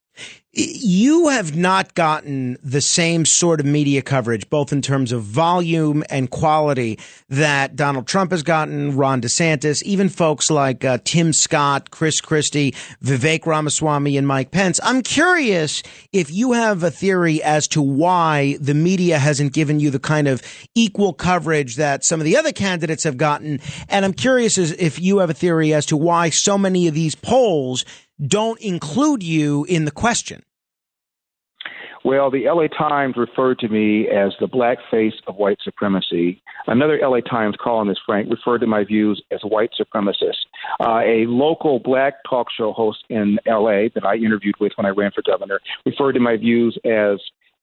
You 0.58 1.28
have 1.28 1.54
not 1.54 1.92
gotten 1.92 2.56
the 2.62 2.80
same 2.80 3.26
sort 3.26 3.60
of 3.60 3.66
media 3.66 4.00
coverage, 4.00 4.48
both 4.48 4.72
in 4.72 4.80
terms 4.80 5.12
of 5.12 5.22
volume 5.22 6.02
and 6.08 6.30
quality, 6.30 6.98
that 7.28 7.76
Donald 7.76 8.06
Trump 8.06 8.30
has 8.30 8.42
gotten, 8.42 8.96
Ron 8.96 9.20
DeSantis, 9.20 9.82
even 9.82 10.08
folks 10.08 10.50
like 10.50 10.82
uh, 10.82 10.96
Tim 11.04 11.34
Scott, 11.34 11.90
Chris 11.90 12.22
Christie, 12.22 12.72
Vivek 13.04 13.44
Ramaswamy, 13.44 14.16
and 14.16 14.26
Mike 14.26 14.50
Pence. 14.50 14.80
I'm 14.82 15.02
curious 15.02 15.82
if 16.10 16.30
you 16.30 16.52
have 16.52 16.82
a 16.82 16.90
theory 16.90 17.42
as 17.42 17.68
to 17.68 17.82
why 17.82 18.56
the 18.58 18.72
media 18.72 19.18
hasn't 19.18 19.52
given 19.52 19.78
you 19.78 19.90
the 19.90 19.98
kind 19.98 20.26
of 20.26 20.42
equal 20.74 21.12
coverage 21.12 21.76
that 21.76 22.02
some 22.02 22.18
of 22.18 22.24
the 22.24 22.38
other 22.38 22.52
candidates 22.52 23.04
have 23.04 23.18
gotten. 23.18 23.60
And 23.90 24.06
I'm 24.06 24.14
curious 24.14 24.56
if 24.56 24.98
you 24.98 25.18
have 25.18 25.28
a 25.28 25.34
theory 25.34 25.74
as 25.74 25.84
to 25.86 25.98
why 25.98 26.30
so 26.30 26.56
many 26.56 26.88
of 26.88 26.94
these 26.94 27.14
polls 27.14 27.84
don't 28.24 28.60
include 28.60 29.22
you 29.22 29.64
in 29.64 29.84
the 29.84 29.90
question? 29.90 30.42
Well, 32.06 32.30
the 32.30 32.44
LA 32.48 32.68
Times 32.68 33.16
referred 33.16 33.58
to 33.58 33.68
me 33.68 34.06
as 34.08 34.32
the 34.38 34.46
black 34.46 34.78
face 34.92 35.14
of 35.26 35.34
white 35.34 35.58
supremacy. 35.64 36.40
Another 36.68 37.00
LA 37.02 37.18
Times 37.18 37.56
columnist, 37.60 38.00
Frank, 38.06 38.30
referred 38.30 38.58
to 38.58 38.66
my 38.68 38.84
views 38.84 39.20
as 39.32 39.40
white 39.42 39.70
supremacist. 39.78 40.46
Uh, 40.78 41.00
a 41.00 41.26
local 41.26 41.80
black 41.80 42.14
talk 42.28 42.46
show 42.56 42.72
host 42.72 43.00
in 43.08 43.40
LA 43.44 43.88
that 43.96 44.04
I 44.04 44.14
interviewed 44.14 44.54
with 44.60 44.70
when 44.76 44.86
I 44.86 44.90
ran 44.90 45.10
for 45.10 45.22
governor 45.26 45.58
referred 45.84 46.12
to 46.12 46.20
my 46.20 46.36
views 46.36 46.78
as 46.84 47.18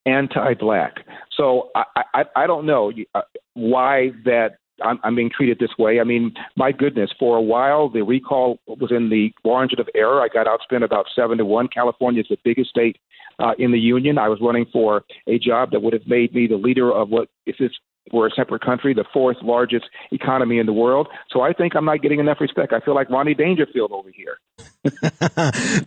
anti-black. 0.05 1.05
So 1.37 1.69
I, 1.73 2.03
I, 2.13 2.23
I 2.35 2.47
don't 2.47 2.65
know 2.65 2.91
uh, 3.15 3.21
why 3.53 4.11
that 4.25 4.57
I'm, 4.83 4.99
I'm 5.03 5.15
being 5.15 5.29
treated 5.29 5.59
this 5.59 5.71
way. 5.79 5.99
I 5.99 6.03
mean, 6.03 6.33
my 6.55 6.71
goodness, 6.71 7.11
for 7.19 7.37
a 7.37 7.41
while 7.41 7.89
the 7.89 8.01
recall 8.01 8.59
was 8.67 8.91
in 8.91 9.09
the 9.09 9.31
margin 9.45 9.79
of 9.79 9.89
error. 9.95 10.21
I 10.21 10.27
got 10.27 10.47
outspent 10.47 10.83
about 10.83 11.05
seven 11.15 11.37
to 11.37 11.45
one. 11.45 11.67
California 11.67 12.21
is 12.21 12.27
the 12.29 12.37
biggest 12.43 12.69
state 12.69 12.97
uh, 13.39 13.53
in 13.57 13.71
the 13.71 13.79
union. 13.79 14.17
I 14.17 14.27
was 14.27 14.39
running 14.41 14.65
for 14.71 15.03
a 15.27 15.39
job 15.39 15.71
that 15.71 15.81
would 15.81 15.93
have 15.93 16.07
made 16.07 16.33
me 16.33 16.47
the 16.47 16.55
leader 16.55 16.91
of 16.91 17.09
what, 17.09 17.29
if 17.45 17.57
this 17.57 17.71
were 18.11 18.27
a 18.27 18.31
separate 18.31 18.63
country, 18.63 18.93
the 18.93 19.05
fourth 19.13 19.37
largest 19.41 19.85
economy 20.11 20.59
in 20.59 20.65
the 20.65 20.73
world. 20.73 21.07
So 21.31 21.41
I 21.41 21.53
think 21.53 21.75
I'm 21.75 21.85
not 21.85 22.01
getting 22.01 22.19
enough 22.19 22.41
respect. 22.41 22.73
I 22.73 22.79
feel 22.79 22.95
like 22.95 23.09
Ronnie 23.09 23.33
Dangerfield 23.33 23.91
over 23.91 24.09
here. 24.09 24.37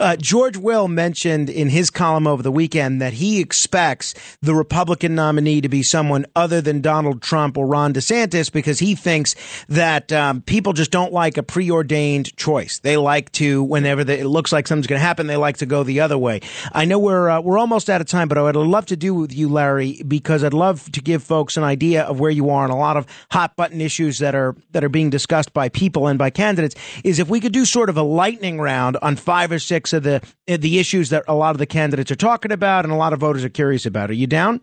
uh, 0.01 0.17
George 0.17 0.57
Will 0.57 0.89
mentioned 0.89 1.51
in 1.51 1.69
his 1.69 1.91
column 1.91 2.27
over 2.27 2.43
the 2.43 2.51
weekend 2.51 3.03
that 3.03 3.13
he 3.13 3.41
expects 3.41 4.15
the 4.41 4.55
Republican 4.55 5.15
nominee 5.15 5.61
to 5.61 5.69
be 5.69 5.83
someone 5.83 6.25
other 6.35 6.63
than 6.63 6.81
Donald 6.81 7.21
Trump 7.21 7.59
or 7.59 7.67
Ron 7.67 7.93
DeSantis 7.93 8.51
because 8.51 8.79
he 8.79 8.95
thinks 8.95 9.35
that 9.69 10.13
um, 10.13 10.41
people 10.41 10.73
just 10.73 10.91
don't 10.91 11.13
like 11.13 11.37
a 11.37 11.43
preordained 11.43 12.35
choice. 12.37 12.79
They 12.79 12.97
like 12.97 13.31
to, 13.33 13.63
whenever 13.63 14.03
the, 14.03 14.19
it 14.19 14.27
looks 14.27 14.51
like 14.51 14.67
something's 14.67 14.87
going 14.87 15.01
to 15.01 15.07
happen, 15.07 15.27
they 15.27 15.37
like 15.37 15.59
to 15.59 15.67
go 15.67 15.83
the 15.83 16.01
other 16.01 16.17
way. 16.17 16.41
I 16.73 16.87
know 16.87 16.99
we're 16.99 17.29
uh, 17.29 17.41
we're 17.43 17.59
almost 17.59 17.91
out 17.91 18.01
of 18.01 18.07
time, 18.07 18.29
but 18.29 18.39
I 18.39 18.43
would 18.43 18.57
love 18.57 18.87
to 18.87 18.97
do 18.97 19.15
with 19.15 19.35
you, 19.35 19.51
Larry, 19.51 20.03
because 20.09 20.43
I'd 20.43 20.55
love 20.55 20.91
to 20.93 21.03
give 21.03 21.23
folks 21.23 21.59
an 21.59 21.65
idea 21.65 22.06
of 22.07 22.21
where 22.21 22.31
you 22.31 22.51
are 22.51 22.65
on 22.65 22.71
a 22.71 22.77
lot 22.77 22.97
of 22.97 23.07
hot 23.31 23.57
button 23.57 23.81
issues 23.81 24.19
that 24.19 24.35
are 24.35 24.57
that 24.73 24.85
are 24.85 24.89
being 24.89 25.11
discussed 25.11 25.53
by 25.53 25.69
people 25.69 26.07
and 26.07 26.19
by 26.19 26.31
candidates. 26.31 26.75
Is 27.05 27.19
if 27.19 27.29
we 27.29 27.41
could 27.41 27.53
do 27.53 27.65
sort 27.65 27.89
of 27.89 27.97
a 27.97 28.03
lightning 28.03 28.61
round 28.61 28.97
on 29.03 29.17
five 29.17 29.53
or 29.53 29.59
six 29.59 29.93
of 29.93 30.03
the 30.03 30.23
the 30.47 30.79
issues 30.79 31.11
that 31.11 31.25
a 31.29 31.35
lot 31.35 31.51
of 31.51 31.59
the 31.59 31.67
candidates 31.67 32.11
are 32.11 32.17
talking 32.17 32.53
about 32.53 32.85
and 32.85 32.93
a 32.93 32.97
lot 32.97 33.13
of 33.13 33.21
voters 33.21 33.45
are 33.45 33.51
curious 33.51 33.87
about. 33.87 34.11
Are 34.11 34.15
you 34.15 34.27
down? 34.27 34.61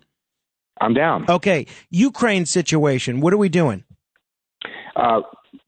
I'm 0.82 0.94
down. 0.94 1.26
Okay, 1.30 1.68
Ukraine 1.90 2.46
situation. 2.46 3.22
What 3.22 3.34
are 3.34 3.38
we 3.38 3.50
doing? 3.50 3.84
Uh, 4.96 5.22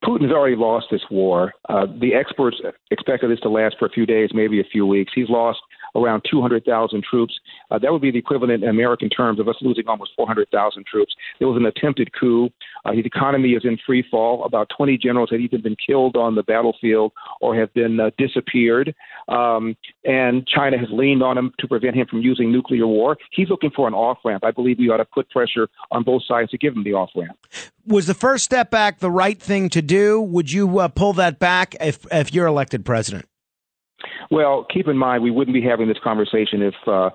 Putin's 0.03 0.31
already 0.31 0.55
lost 0.55 0.87
this 0.91 1.01
war. 1.09 1.53
Uh, 1.69 1.85
the 1.99 2.13
experts 2.13 2.57
expected 2.91 3.31
this 3.31 3.39
to 3.41 3.49
last 3.49 3.75
for 3.79 3.85
a 3.85 3.89
few 3.89 4.05
days, 4.05 4.29
maybe 4.33 4.59
a 4.59 4.63
few 4.63 4.85
weeks. 4.85 5.11
He's 5.15 5.29
lost 5.29 5.59
around 5.95 6.23
200,000 6.29 7.03
troops. 7.03 7.39
Uh, 7.71 7.79
that 7.79 7.91
would 7.91 8.01
be 8.01 8.11
the 8.11 8.19
equivalent 8.19 8.63
in 8.63 8.69
American 8.69 9.09
terms 9.09 9.39
of 9.39 9.47
us 9.47 9.55
losing 9.61 9.87
almost 9.87 10.11
400,000 10.15 10.85
troops. 10.85 11.15
There 11.39 11.47
was 11.47 11.57
an 11.57 11.65
attempted 11.65 12.11
coup. 12.19 12.49
Uh, 12.83 12.91
his 12.91 13.05
economy 13.05 13.51
is 13.51 13.63
in 13.63 13.77
free 13.85 14.03
fall. 14.09 14.45
About 14.45 14.69
20 14.75 14.97
generals 14.97 15.29
had 15.31 15.39
either 15.39 15.57
been 15.57 15.75
killed 15.85 16.15
on 16.15 16.35
the 16.35 16.43
battlefield 16.43 17.13
or 17.41 17.55
have 17.55 17.73
been 17.73 17.99
uh, 17.99 18.11
disappeared. 18.17 18.93
Um, 19.27 19.75
and 20.03 20.45
China 20.47 20.77
has 20.77 20.87
leaned 20.91 21.23
on 21.23 21.37
him 21.37 21.53
to 21.59 21.67
prevent 21.67 21.95
him 21.95 22.07
from 22.07 22.21
using 22.21 22.51
nuclear 22.51 22.87
war. 22.87 23.17
He's 23.31 23.49
looking 23.49 23.71
for 23.71 23.87
an 23.87 23.93
off 23.93 24.19
ramp. 24.23 24.43
I 24.43 24.51
believe 24.51 24.77
we 24.77 24.89
ought 24.89 24.97
to 24.97 25.05
put 25.05 25.29
pressure 25.29 25.67
on 25.91 26.03
both 26.03 26.23
sides 26.27 26.51
to 26.51 26.57
give 26.57 26.75
him 26.75 26.83
the 26.83 26.93
off 26.93 27.09
ramp. 27.15 27.37
Was 27.87 28.07
the 28.07 28.13
first 28.13 28.45
step 28.45 28.71
back 28.71 28.99
the 28.99 29.11
right 29.11 29.39
thing 29.39 29.69
to 29.69 29.81
do? 29.81 30.19
Would 30.19 30.51
you 30.51 30.79
uh, 30.79 30.87
pull 30.87 31.13
that 31.13 31.39
back 31.39 31.75
if 31.79 32.05
if 32.11 32.33
you're 32.33 32.47
elected 32.47 32.83
president? 32.83 33.25
Well, 34.31 34.65
keep 34.71 34.87
in 34.87 34.97
mind, 34.97 35.23
we 35.23 35.31
wouldn't 35.31 35.53
be 35.53 35.61
having 35.61 35.87
this 35.87 35.97
conversation 36.03 36.61
if 36.61 36.75
uh, 36.87 37.09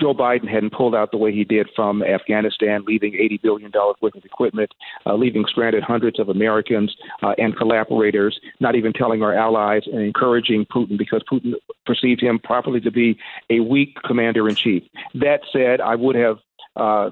Joe 0.00 0.14
Biden 0.14 0.48
hadn't 0.48 0.72
pulled 0.72 0.94
out 0.94 1.10
the 1.10 1.16
way 1.16 1.32
he 1.32 1.44
did 1.44 1.68
from 1.74 2.02
Afghanistan, 2.02 2.84
leaving 2.86 3.12
$80 3.12 3.42
billion 3.42 3.72
worth 4.00 4.14
of 4.14 4.24
equipment, 4.24 4.70
uh, 5.06 5.14
leaving 5.14 5.44
stranded 5.48 5.82
hundreds 5.82 6.18
of 6.18 6.28
Americans 6.28 6.94
uh, 7.22 7.34
and 7.38 7.56
collaborators, 7.56 8.38
not 8.60 8.74
even 8.74 8.92
telling 8.92 9.22
our 9.22 9.34
allies 9.34 9.82
and 9.86 10.02
encouraging 10.02 10.66
Putin 10.66 10.98
because 10.98 11.22
Putin 11.30 11.54
perceived 11.86 12.22
him 12.22 12.38
properly 12.38 12.80
to 12.80 12.90
be 12.90 13.18
a 13.50 13.60
weak 13.60 13.96
commander 14.04 14.48
in 14.48 14.54
chief. 14.54 14.82
That 15.14 15.40
said, 15.52 15.80
I 15.80 15.94
would 15.94 16.16
have 16.16 16.38
uh, 16.76 17.10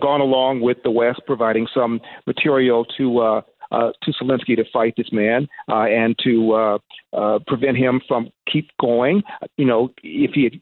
gone 0.00 0.20
along 0.20 0.60
with 0.60 0.82
the 0.82 0.90
West 0.90 1.22
providing 1.26 1.66
some 1.72 2.00
material 2.26 2.84
to 2.96 3.42
uh, 3.74 3.92
to 4.02 4.12
Zelensky 4.12 4.56
to 4.56 4.64
fight 4.72 4.94
this 4.96 5.12
man 5.12 5.48
uh, 5.68 5.84
and 5.84 6.16
to 6.24 6.52
uh, 6.52 6.78
uh, 7.12 7.38
prevent 7.46 7.76
him 7.76 8.00
from 8.06 8.30
keep 8.50 8.70
going. 8.80 9.22
You 9.56 9.66
know, 9.66 9.92
if 10.02 10.32
he 10.32 10.44
had 10.44 10.60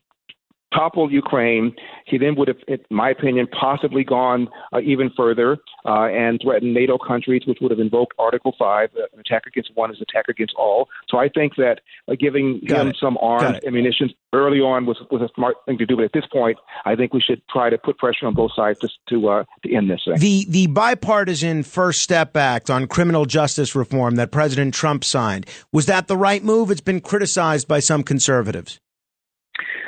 toppled 0.74 1.12
Ukraine, 1.12 1.74
he 2.06 2.18
then 2.18 2.34
would 2.36 2.48
have, 2.48 2.58
in 2.68 2.78
my 2.90 3.10
opinion, 3.10 3.46
possibly 3.48 4.04
gone 4.04 4.48
uh, 4.72 4.80
even 4.80 5.10
further 5.16 5.58
uh, 5.86 6.06
and 6.06 6.40
threatened 6.42 6.74
NATO 6.74 6.98
countries, 6.98 7.42
which 7.46 7.58
would 7.60 7.70
have 7.70 7.80
invoked 7.80 8.14
Article 8.18 8.54
5. 8.58 8.90
Uh, 8.94 9.02
an 9.12 9.20
attack 9.20 9.42
against 9.46 9.70
one 9.74 9.90
is 9.90 9.98
an 9.98 10.06
attack 10.08 10.26
against 10.28 10.54
all. 10.56 10.88
So 11.08 11.18
I 11.18 11.28
think 11.28 11.56
that 11.56 11.80
uh, 12.08 12.14
giving 12.18 12.60
Got 12.66 12.80
him 12.80 12.88
it. 12.88 12.96
some 13.00 13.18
arms, 13.20 13.58
ammunition 13.66 14.10
early 14.32 14.58
on 14.58 14.86
was, 14.86 14.98
was 15.10 15.22
a 15.22 15.28
smart 15.34 15.56
thing 15.66 15.78
to 15.78 15.86
do. 15.86 15.96
But 15.96 16.06
at 16.06 16.12
this 16.12 16.26
point, 16.32 16.58
I 16.84 16.96
think 16.96 17.12
we 17.12 17.20
should 17.20 17.42
try 17.48 17.70
to 17.70 17.78
put 17.78 17.98
pressure 17.98 18.26
on 18.26 18.34
both 18.34 18.52
sides 18.54 18.78
to, 18.80 18.88
to, 19.10 19.28
uh, 19.28 19.44
to 19.64 19.74
end 19.74 19.90
this 19.90 20.00
thing. 20.06 20.18
The, 20.18 20.46
the 20.48 20.66
bipartisan 20.68 21.62
First 21.62 22.02
Step 22.02 22.36
Act 22.36 22.70
on 22.70 22.86
criminal 22.86 23.26
justice 23.26 23.74
reform 23.74 24.16
that 24.16 24.30
President 24.30 24.74
Trump 24.74 25.04
signed, 25.04 25.46
was 25.72 25.86
that 25.86 26.08
the 26.08 26.16
right 26.16 26.42
move? 26.42 26.70
It's 26.70 26.80
been 26.80 27.00
criticized 27.00 27.68
by 27.68 27.80
some 27.80 28.02
conservatives. 28.02 28.80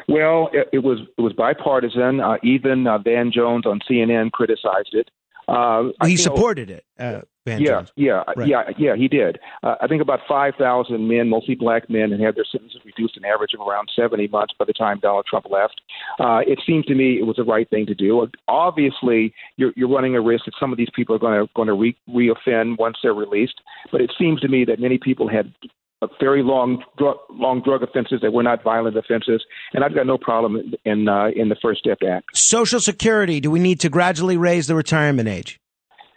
Well, 0.09 0.51
it, 0.53 0.69
it 0.73 0.79
was 0.81 1.01
it 1.17 1.21
was 1.21 1.33
bipartisan. 1.33 2.21
Uh, 2.21 2.37
even 2.43 2.87
uh, 2.87 2.99
Van 2.99 3.33
Jones 3.33 3.67
on 3.67 3.81
CNN 3.89 4.33
criticized 4.33 4.95
it. 4.95 5.11
Uh, 5.49 5.91
he 6.05 6.17
supported 6.17 6.71
it. 6.71 6.85
Uh, 6.99 7.21
Van 7.47 7.61
yeah, 7.61 7.69
Jones. 7.69 7.93
yeah, 7.97 8.23
right. 8.37 8.49
yeah, 8.49 8.63
yeah. 8.79 8.97
He 8.97 9.07
did. 9.07 9.39
Uh, 9.63 9.75
I 9.83 9.87
think 9.87 10.01
about 10.01 10.21
five 10.27 10.55
thousand 10.59 11.07
men, 11.09 11.29
mostly 11.29 11.55
black 11.55 11.91
men, 11.91 12.13
and 12.13 12.23
had 12.23 12.37
their 12.37 12.47
sentences 12.51 12.81
reduced 12.87 13.19
an 13.19 13.25
average 13.27 13.53
of 13.53 13.67
around 13.67 13.91
seventy 13.95 14.27
months 14.29 14.55
by 14.59 14.65
the 14.65 14.73
time 14.73 14.99
Donald 15.01 15.27
Trump 15.29 15.47
left. 15.51 15.83
Uh, 16.19 16.41
it 16.47 16.61
seemed 16.67 16.87
to 16.87 16.95
me 16.95 17.19
it 17.19 17.27
was 17.27 17.37
the 17.37 17.45
right 17.45 17.69
thing 17.69 17.85
to 17.87 17.95
do. 17.95 18.27
Obviously, 18.49 19.35
you're, 19.57 19.73
you're 19.77 19.91
running 19.91 20.17
a 20.17 20.23
risk 20.23 20.47
that 20.47 20.55
some 20.59 20.73
of 20.73 20.79
these 20.79 20.89
people 20.95 21.15
are 21.15 21.19
going 21.19 21.39
to 21.39 21.53
going 21.55 21.69
to 21.69 21.75
re 21.75 21.95
reoffend 22.09 22.79
once 22.79 22.97
they're 23.03 23.13
released. 23.13 23.61
But 23.93 24.01
it 24.01 24.13
seems 24.19 24.41
to 24.41 24.49
me 24.49 24.65
that 24.65 24.81
many 24.81 24.97
people 24.97 25.29
had 25.29 25.53
very 26.21 26.43
long 26.43 26.83
drug, 26.99 27.17
long 27.31 27.63
drug 27.63 27.83
offenses 27.83 28.21
that 28.23 28.33
were 28.33 28.43
not 28.43 28.63
violent 28.63 28.97
offenses, 28.97 29.45
and 29.73 29.85
I've 29.85 29.95
got 29.95 30.07
no 30.07 30.19
problem 30.19 30.75
in 30.85 31.09
uh, 31.09 31.29
in 31.35 31.49
the 31.49 31.57
First 31.61 31.81
Step 31.81 31.99
Act. 32.09 32.37
Social 32.37 32.81
Security. 32.81 33.41
Do 33.41 33.51
we 33.51 33.61
need 33.61 33.81
to 33.81 33.89
gradually 33.89 34.37
raise 34.37 34.67
the 34.67 34.75
retirement 34.75 35.29
age? 35.29 35.61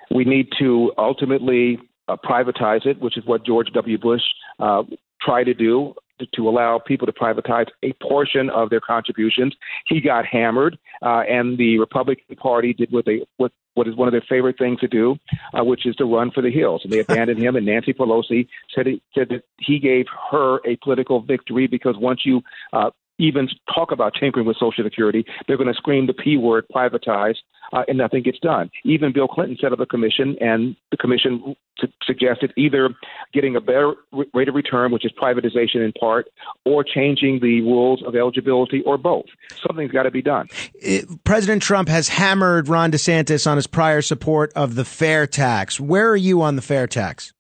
We 0.09 0.23
need 0.23 0.47
to 0.59 0.93
ultimately 0.97 1.79
uh, 2.07 2.15
privatize 2.23 2.85
it, 2.85 2.99
which 3.01 3.17
is 3.17 3.25
what 3.25 3.45
George 3.45 3.67
W. 3.73 3.97
Bush 3.97 4.21
uh, 4.59 4.83
tried 5.21 5.45
to 5.45 5.53
do 5.53 5.93
to 6.33 6.49
allow 6.49 6.79
people 6.79 7.05
to 7.05 7.13
privatize 7.13 7.67
a 7.83 7.93
portion 8.01 8.49
of 8.49 8.69
their 8.69 8.81
contributions. 8.81 9.55
He 9.85 10.01
got 10.01 10.25
hammered, 10.25 10.77
uh, 11.01 11.21
and 11.29 11.57
the 11.57 11.79
Republican 11.79 12.35
Party 12.35 12.73
did 12.73 12.91
what 12.91 13.05
they 13.05 13.25
what 13.37 13.51
what 13.77 13.87
is 13.87 13.95
one 13.95 14.07
of 14.07 14.11
their 14.11 14.25
favorite 14.27 14.57
things 14.57 14.79
to 14.79 14.87
do, 14.87 15.15
uh, 15.53 15.63
which 15.63 15.85
is 15.85 15.95
to 15.97 16.05
run 16.05 16.31
for 16.31 16.41
the 16.41 16.49
hills. 16.49 16.81
And 16.83 16.91
they 16.91 16.99
abandoned 16.99 17.39
him. 17.39 17.55
And 17.55 17.65
Nancy 17.65 17.93
Pelosi 17.93 18.47
said, 18.73 18.87
it, 18.87 19.03
said 19.13 19.29
that 19.29 19.43
he 19.59 19.77
gave 19.77 20.07
her 20.31 20.57
a 20.65 20.77
political 20.77 21.21
victory 21.21 21.67
because 21.67 21.95
once 21.95 22.21
you 22.25 22.41
uh, 22.73 22.89
even 23.19 23.47
talk 23.73 23.91
about 23.91 24.13
tinkering 24.19 24.45
with 24.45 24.57
Social 24.57 24.83
Security, 24.83 25.25
they're 25.47 25.57
going 25.57 25.71
to 25.71 25.73
scream 25.73 26.07
the 26.07 26.13
P 26.13 26.37
word, 26.37 26.65
privatize, 26.73 27.35
uh, 27.73 27.83
and 27.87 27.97
nothing 27.97 28.23
gets 28.23 28.39
done. 28.39 28.69
Even 28.83 29.11
Bill 29.11 29.27
Clinton 29.27 29.57
set 29.59 29.73
up 29.73 29.79
a 29.79 29.85
commission, 29.85 30.37
and 30.39 30.75
the 30.91 30.97
commission 30.97 31.55
t- 31.79 31.93
suggested 32.03 32.53
either 32.55 32.89
getting 33.33 33.55
a 33.55 33.61
better 33.61 33.93
rate 34.33 34.47
of 34.47 34.55
return, 34.55 34.91
which 34.91 35.05
is 35.05 35.11
privatization 35.11 35.83
in 35.83 35.91
part, 35.99 36.27
or 36.65 36.83
changing 36.83 37.39
the 37.41 37.61
rules 37.61 38.03
of 38.05 38.15
eligibility, 38.15 38.81
or 38.83 38.97
both. 38.97 39.25
Something's 39.67 39.91
got 39.91 40.03
to 40.03 40.11
be 40.11 40.21
done. 40.21 40.47
It, 40.75 41.05
President 41.23 41.61
Trump 41.61 41.89
has 41.89 42.07
hammered 42.07 42.67
Ron 42.67 42.91
DeSantis 42.91 43.49
on 43.49 43.57
his 43.57 43.67
prior 43.67 44.01
support 44.01 44.53
of 44.53 44.75
the 44.75 44.85
fair 44.85 45.27
tax. 45.27 45.79
Where 45.79 46.09
are 46.09 46.17
you 46.17 46.41
on 46.41 46.55
the 46.55 46.61
fair 46.61 46.87
tax? 46.87 47.33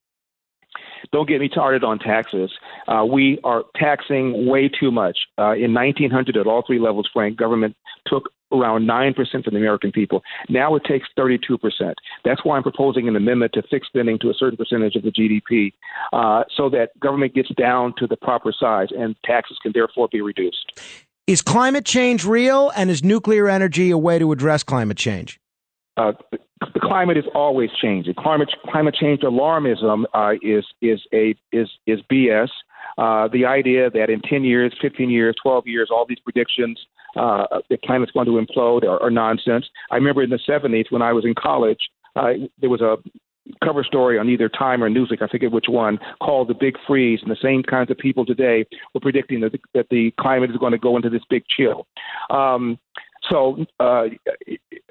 Don't 1.11 1.27
get 1.27 1.39
me 1.39 1.49
started 1.49 1.83
on 1.83 1.99
taxes. 1.99 2.51
Uh, 2.87 3.05
we 3.05 3.39
are 3.43 3.63
taxing 3.75 4.47
way 4.47 4.69
too 4.69 4.91
much. 4.91 5.17
Uh, 5.37 5.53
in 5.53 5.73
1900, 5.73 6.37
at 6.37 6.47
all 6.47 6.63
three 6.65 6.79
levels, 6.79 7.09
Frank, 7.11 7.37
government 7.37 7.75
took 8.05 8.29
around 8.51 8.87
9% 8.87 9.15
from 9.15 9.53
the 9.53 9.59
American 9.59 9.91
people. 9.91 10.21
Now 10.49 10.75
it 10.75 10.83
takes 10.85 11.07
32%. 11.17 11.59
That's 12.23 12.45
why 12.45 12.55
I'm 12.55 12.63
proposing 12.63 13.07
an 13.07 13.15
amendment 13.15 13.53
to 13.53 13.63
fix 13.69 13.87
spending 13.87 14.17
to 14.19 14.29
a 14.29 14.33
certain 14.33 14.57
percentage 14.57 14.95
of 14.95 15.03
the 15.03 15.11
GDP 15.11 15.73
uh, 16.13 16.43
so 16.55 16.69
that 16.69 16.97
government 16.99 17.33
gets 17.33 17.49
down 17.55 17.93
to 17.97 18.07
the 18.07 18.15
proper 18.15 18.53
size 18.57 18.87
and 18.97 19.15
taxes 19.25 19.57
can 19.61 19.73
therefore 19.73 20.07
be 20.11 20.21
reduced. 20.21 20.79
Is 21.27 21.41
climate 21.41 21.83
change 21.83 22.23
real 22.23 22.71
and 22.75 22.89
is 22.89 23.03
nuclear 23.03 23.49
energy 23.49 23.91
a 23.91 23.97
way 23.97 24.17
to 24.17 24.31
address 24.31 24.63
climate 24.63 24.97
change? 24.97 25.41
Uh, 25.97 26.13
the 26.61 26.79
climate 26.79 27.17
is 27.17 27.25
always 27.33 27.69
changing. 27.81 28.13
Climate 28.13 28.49
climate 28.69 28.95
change 28.95 29.21
alarmism 29.21 30.05
uh, 30.13 30.33
is 30.41 30.63
is 30.81 31.01
a 31.13 31.35
is 31.51 31.67
is 31.85 31.99
BS. 32.11 32.49
Uh, 32.97 33.27
the 33.27 33.45
idea 33.45 33.89
that 33.89 34.09
in 34.09 34.21
10 34.21 34.43
years, 34.43 34.73
15 34.81 35.09
years, 35.09 35.35
12 35.41 35.67
years, 35.67 35.89
all 35.91 36.05
these 36.07 36.19
predictions 36.19 36.79
uh, 37.15 37.45
the 37.69 37.77
planet's 37.77 38.11
going 38.11 38.25
to 38.25 38.33
implode 38.33 38.83
are, 38.83 39.01
are 39.01 39.09
nonsense. 39.09 39.65
I 39.91 39.95
remember 39.95 40.23
in 40.23 40.29
the 40.29 40.39
70s 40.47 40.85
when 40.91 41.01
I 41.01 41.13
was 41.13 41.25
in 41.25 41.33
college, 41.33 41.79
uh, 42.15 42.33
there 42.59 42.69
was 42.69 42.81
a 42.81 42.97
cover 43.63 43.83
story 43.83 44.19
on 44.19 44.29
either 44.29 44.49
Time 44.49 44.83
or 44.83 44.89
Newsweek, 44.89 45.21
I 45.21 45.27
forget 45.27 45.51
which 45.51 45.67
one, 45.69 45.99
called 46.21 46.49
The 46.49 46.53
Big 46.53 46.75
Freeze. 46.85 47.19
And 47.21 47.31
the 47.31 47.37
same 47.41 47.63
kinds 47.63 47.89
of 47.89 47.97
people 47.97 48.25
today 48.25 48.65
were 48.93 48.99
predicting 48.99 49.39
that 49.41 49.53
the, 49.53 49.59
that 49.73 49.87
the 49.89 50.11
climate 50.19 50.51
is 50.51 50.57
going 50.57 50.73
to 50.73 50.77
go 50.77 50.95
into 50.95 51.09
this 51.09 51.21
big 51.29 51.43
chill. 51.55 51.87
Um, 52.29 52.77
so, 53.29 53.65
uh, 53.79 54.05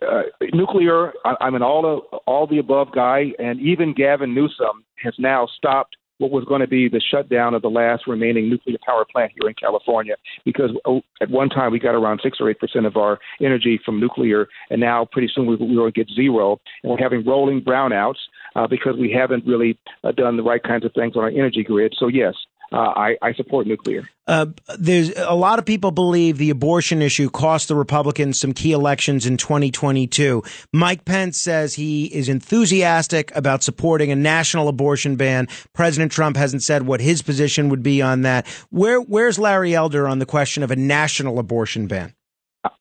uh, 0.06 0.22
nuclear, 0.52 1.12
I, 1.24 1.34
I'm 1.40 1.54
an 1.54 1.62
all 1.62 1.82
the, 1.82 2.16
all 2.26 2.46
the 2.46 2.58
above 2.58 2.88
guy, 2.92 3.32
and 3.38 3.60
even 3.60 3.94
Gavin 3.94 4.34
Newsom 4.34 4.84
has 5.02 5.14
now 5.18 5.46
stopped 5.56 5.96
what 6.18 6.30
was 6.30 6.44
going 6.44 6.60
to 6.60 6.66
be 6.66 6.88
the 6.88 7.00
shutdown 7.00 7.54
of 7.54 7.62
the 7.62 7.68
last 7.68 8.06
remaining 8.06 8.48
nuclear 8.48 8.76
power 8.84 9.04
plant 9.10 9.32
here 9.38 9.48
in 9.48 9.54
California 9.54 10.14
because 10.44 10.70
oh, 10.84 11.02
at 11.20 11.30
one 11.30 11.48
time 11.48 11.72
we 11.72 11.78
got 11.78 11.94
around 11.94 12.20
six 12.22 12.38
or 12.40 12.50
eight 12.50 12.58
percent 12.58 12.86
of 12.86 12.96
our 12.96 13.18
energy 13.40 13.80
from 13.84 14.00
nuclear, 14.00 14.48
and 14.70 14.80
now 14.80 15.06
pretty 15.10 15.30
soon 15.34 15.46
we, 15.46 15.56
we 15.56 15.76
will 15.76 15.90
get 15.90 16.08
zero, 16.14 16.60
and 16.82 16.92
we're 16.92 16.98
having 16.98 17.24
rolling 17.24 17.60
brownouts 17.60 18.18
uh, 18.54 18.66
because 18.66 18.96
we 18.98 19.12
haven't 19.12 19.46
really 19.46 19.78
uh, 20.04 20.12
done 20.12 20.36
the 20.36 20.42
right 20.42 20.62
kinds 20.62 20.84
of 20.84 20.92
things 20.94 21.16
on 21.16 21.22
our 21.22 21.30
energy 21.30 21.62
grid. 21.62 21.94
So 21.98 22.08
yes, 22.08 22.34
uh, 22.72 22.76
I, 22.76 23.16
I, 23.22 23.32
support 23.34 23.66
nuclear. 23.66 24.08
Uh, 24.26 24.46
there's 24.76 25.10
a 25.16 25.34
lot 25.34 25.58
of 25.58 25.64
people 25.64 25.92
believe 25.92 26.36
the 26.36 26.50
abortion 26.50 27.00
issue 27.00 27.30
cost 27.30 27.68
the 27.68 27.76
Republicans 27.76 28.40
some 28.40 28.52
key 28.52 28.72
elections 28.72 29.24
in 29.24 29.36
2022. 29.36 30.42
Mike 30.72 31.04
Pence 31.04 31.38
says 31.38 31.74
he 31.74 32.06
is 32.06 32.28
enthusiastic 32.28 33.34
about 33.36 33.62
supporting 33.62 34.10
a 34.10 34.16
national 34.16 34.66
abortion 34.66 35.14
ban. 35.14 35.46
President 35.74 36.10
Trump 36.10 36.36
hasn't 36.36 36.64
said 36.64 36.86
what 36.86 37.00
his 37.00 37.22
position 37.22 37.68
would 37.68 37.84
be 37.84 38.02
on 38.02 38.22
that. 38.22 38.46
Where, 38.70 39.00
where's 39.00 39.38
Larry 39.38 39.74
Elder 39.74 40.08
on 40.08 40.18
the 40.18 40.26
question 40.26 40.62
of 40.62 40.72
a 40.72 40.76
national 40.76 41.38
abortion 41.38 41.86
ban? 41.86 42.14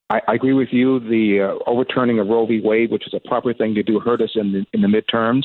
I, 0.09 0.21
I 0.27 0.33
agree 0.33 0.53
with 0.53 0.69
you. 0.71 0.99
The 0.99 1.41
uh, 1.41 1.69
overturning 1.69 2.19
of 2.19 2.27
Roe 2.27 2.45
v. 2.45 2.61
Wade, 2.63 2.91
which 2.91 3.07
is 3.07 3.13
a 3.13 3.27
proper 3.27 3.53
thing 3.53 3.75
to 3.75 3.83
do, 3.83 3.99
hurt 3.99 4.21
us 4.21 4.31
in 4.35 4.51
the, 4.51 4.65
in 4.73 4.81
the 4.81 4.87
midterms. 4.87 5.43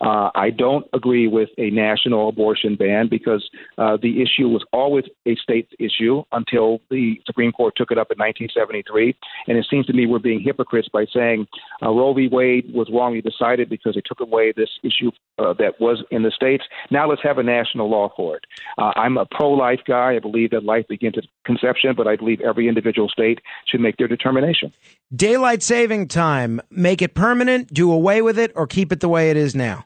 Uh, 0.00 0.30
I 0.34 0.50
don't 0.50 0.86
agree 0.92 1.26
with 1.26 1.50
a 1.58 1.70
national 1.70 2.28
abortion 2.28 2.76
ban 2.76 3.08
because 3.08 3.48
uh, 3.78 3.96
the 4.00 4.22
issue 4.22 4.48
was 4.48 4.64
always 4.72 5.04
a 5.26 5.36
state 5.36 5.68
issue 5.78 6.22
until 6.32 6.80
the 6.90 7.20
Supreme 7.26 7.52
Court 7.52 7.74
took 7.76 7.90
it 7.90 7.98
up 7.98 8.10
in 8.10 8.18
1973. 8.18 9.14
And 9.46 9.58
it 9.58 9.66
seems 9.70 9.86
to 9.86 9.92
me 9.92 10.06
we're 10.06 10.18
being 10.18 10.40
hypocrites 10.40 10.88
by 10.92 11.06
saying 11.12 11.46
uh, 11.82 11.90
Roe 11.90 12.14
v. 12.14 12.28
Wade 12.28 12.72
was 12.72 12.88
wrongly 12.92 13.20
decided 13.20 13.68
because 13.68 13.94
they 13.94 14.02
took 14.04 14.20
away 14.20 14.52
this 14.56 14.70
issue 14.82 15.10
uh, 15.38 15.52
that 15.54 15.80
was 15.80 16.02
in 16.10 16.22
the 16.22 16.30
states. 16.30 16.64
Now 16.90 17.08
let's 17.08 17.22
have 17.22 17.38
a 17.38 17.42
national 17.42 17.90
law 17.90 18.12
for 18.16 18.36
it. 18.36 18.44
Uh, 18.78 18.92
I'm 18.96 19.16
a 19.16 19.26
pro 19.26 19.50
life 19.50 19.80
guy. 19.86 20.16
I 20.16 20.18
believe 20.18 20.50
that 20.50 20.64
life 20.64 20.86
begins 20.88 21.18
at 21.18 21.24
conception, 21.44 21.94
but 21.96 22.06
I 22.06 22.16
believe 22.16 22.40
every 22.40 22.68
individual 22.68 23.08
state 23.08 23.40
should 23.66 23.80
make 23.80 23.96
their 23.96 24.08
determination. 24.08 24.72
Daylight 25.14 25.62
saving 25.62 26.08
time, 26.08 26.60
make 26.70 27.02
it 27.02 27.14
permanent, 27.14 27.72
do 27.72 27.90
away 27.90 28.22
with 28.22 28.38
it, 28.38 28.52
or 28.54 28.66
keep 28.66 28.92
it 28.92 29.00
the 29.00 29.08
way 29.08 29.30
it 29.30 29.36
is 29.36 29.54
now? 29.54 29.79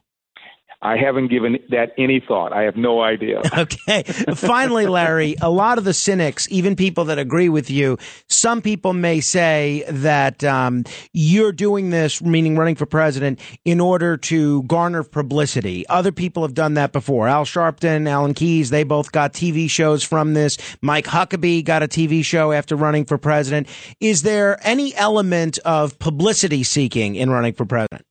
I 0.85 0.97
haven't 0.97 1.29
given 1.29 1.57
that 1.69 1.93
any 1.97 2.23
thought. 2.25 2.53
I 2.53 2.61
have 2.61 2.77
no 2.77 3.01
idea. 3.01 3.41
okay. 3.57 4.03
Finally, 4.03 4.85
Larry, 4.85 5.35
a 5.41 5.49
lot 5.49 5.79
of 5.79 5.83
the 5.83 5.95
cynics, 5.95 6.47
even 6.51 6.75
people 6.75 7.05
that 7.05 7.17
agree 7.17 7.49
with 7.49 7.71
you, 7.71 7.97
some 8.27 8.61
people 8.61 8.93
may 8.93 9.19
say 9.19 9.83
that 9.89 10.43
um, 10.43 10.83
you're 11.11 11.51
doing 11.51 11.89
this, 11.89 12.21
meaning 12.21 12.55
running 12.55 12.75
for 12.75 12.85
president, 12.85 13.39
in 13.65 13.79
order 13.79 14.15
to 14.15 14.61
garner 14.63 15.01
publicity. 15.01 15.87
Other 15.87 16.11
people 16.11 16.43
have 16.43 16.53
done 16.53 16.75
that 16.75 16.91
before. 16.91 17.27
Al 17.27 17.45
Sharpton, 17.45 18.07
Alan 18.07 18.35
Keyes, 18.35 18.69
they 18.69 18.83
both 18.83 19.11
got 19.11 19.33
TV 19.33 19.67
shows 19.67 20.03
from 20.03 20.35
this. 20.35 20.55
Mike 20.83 21.05
Huckabee 21.05 21.65
got 21.65 21.81
a 21.81 21.87
TV 21.87 22.23
show 22.23 22.51
after 22.51 22.75
running 22.75 23.05
for 23.05 23.17
president. 23.17 23.67
Is 23.99 24.21
there 24.21 24.59
any 24.61 24.93
element 24.93 25.57
of 25.65 25.97
publicity 25.97 26.61
seeking 26.61 27.15
in 27.15 27.31
running 27.31 27.53
for 27.53 27.65
president? 27.65 28.05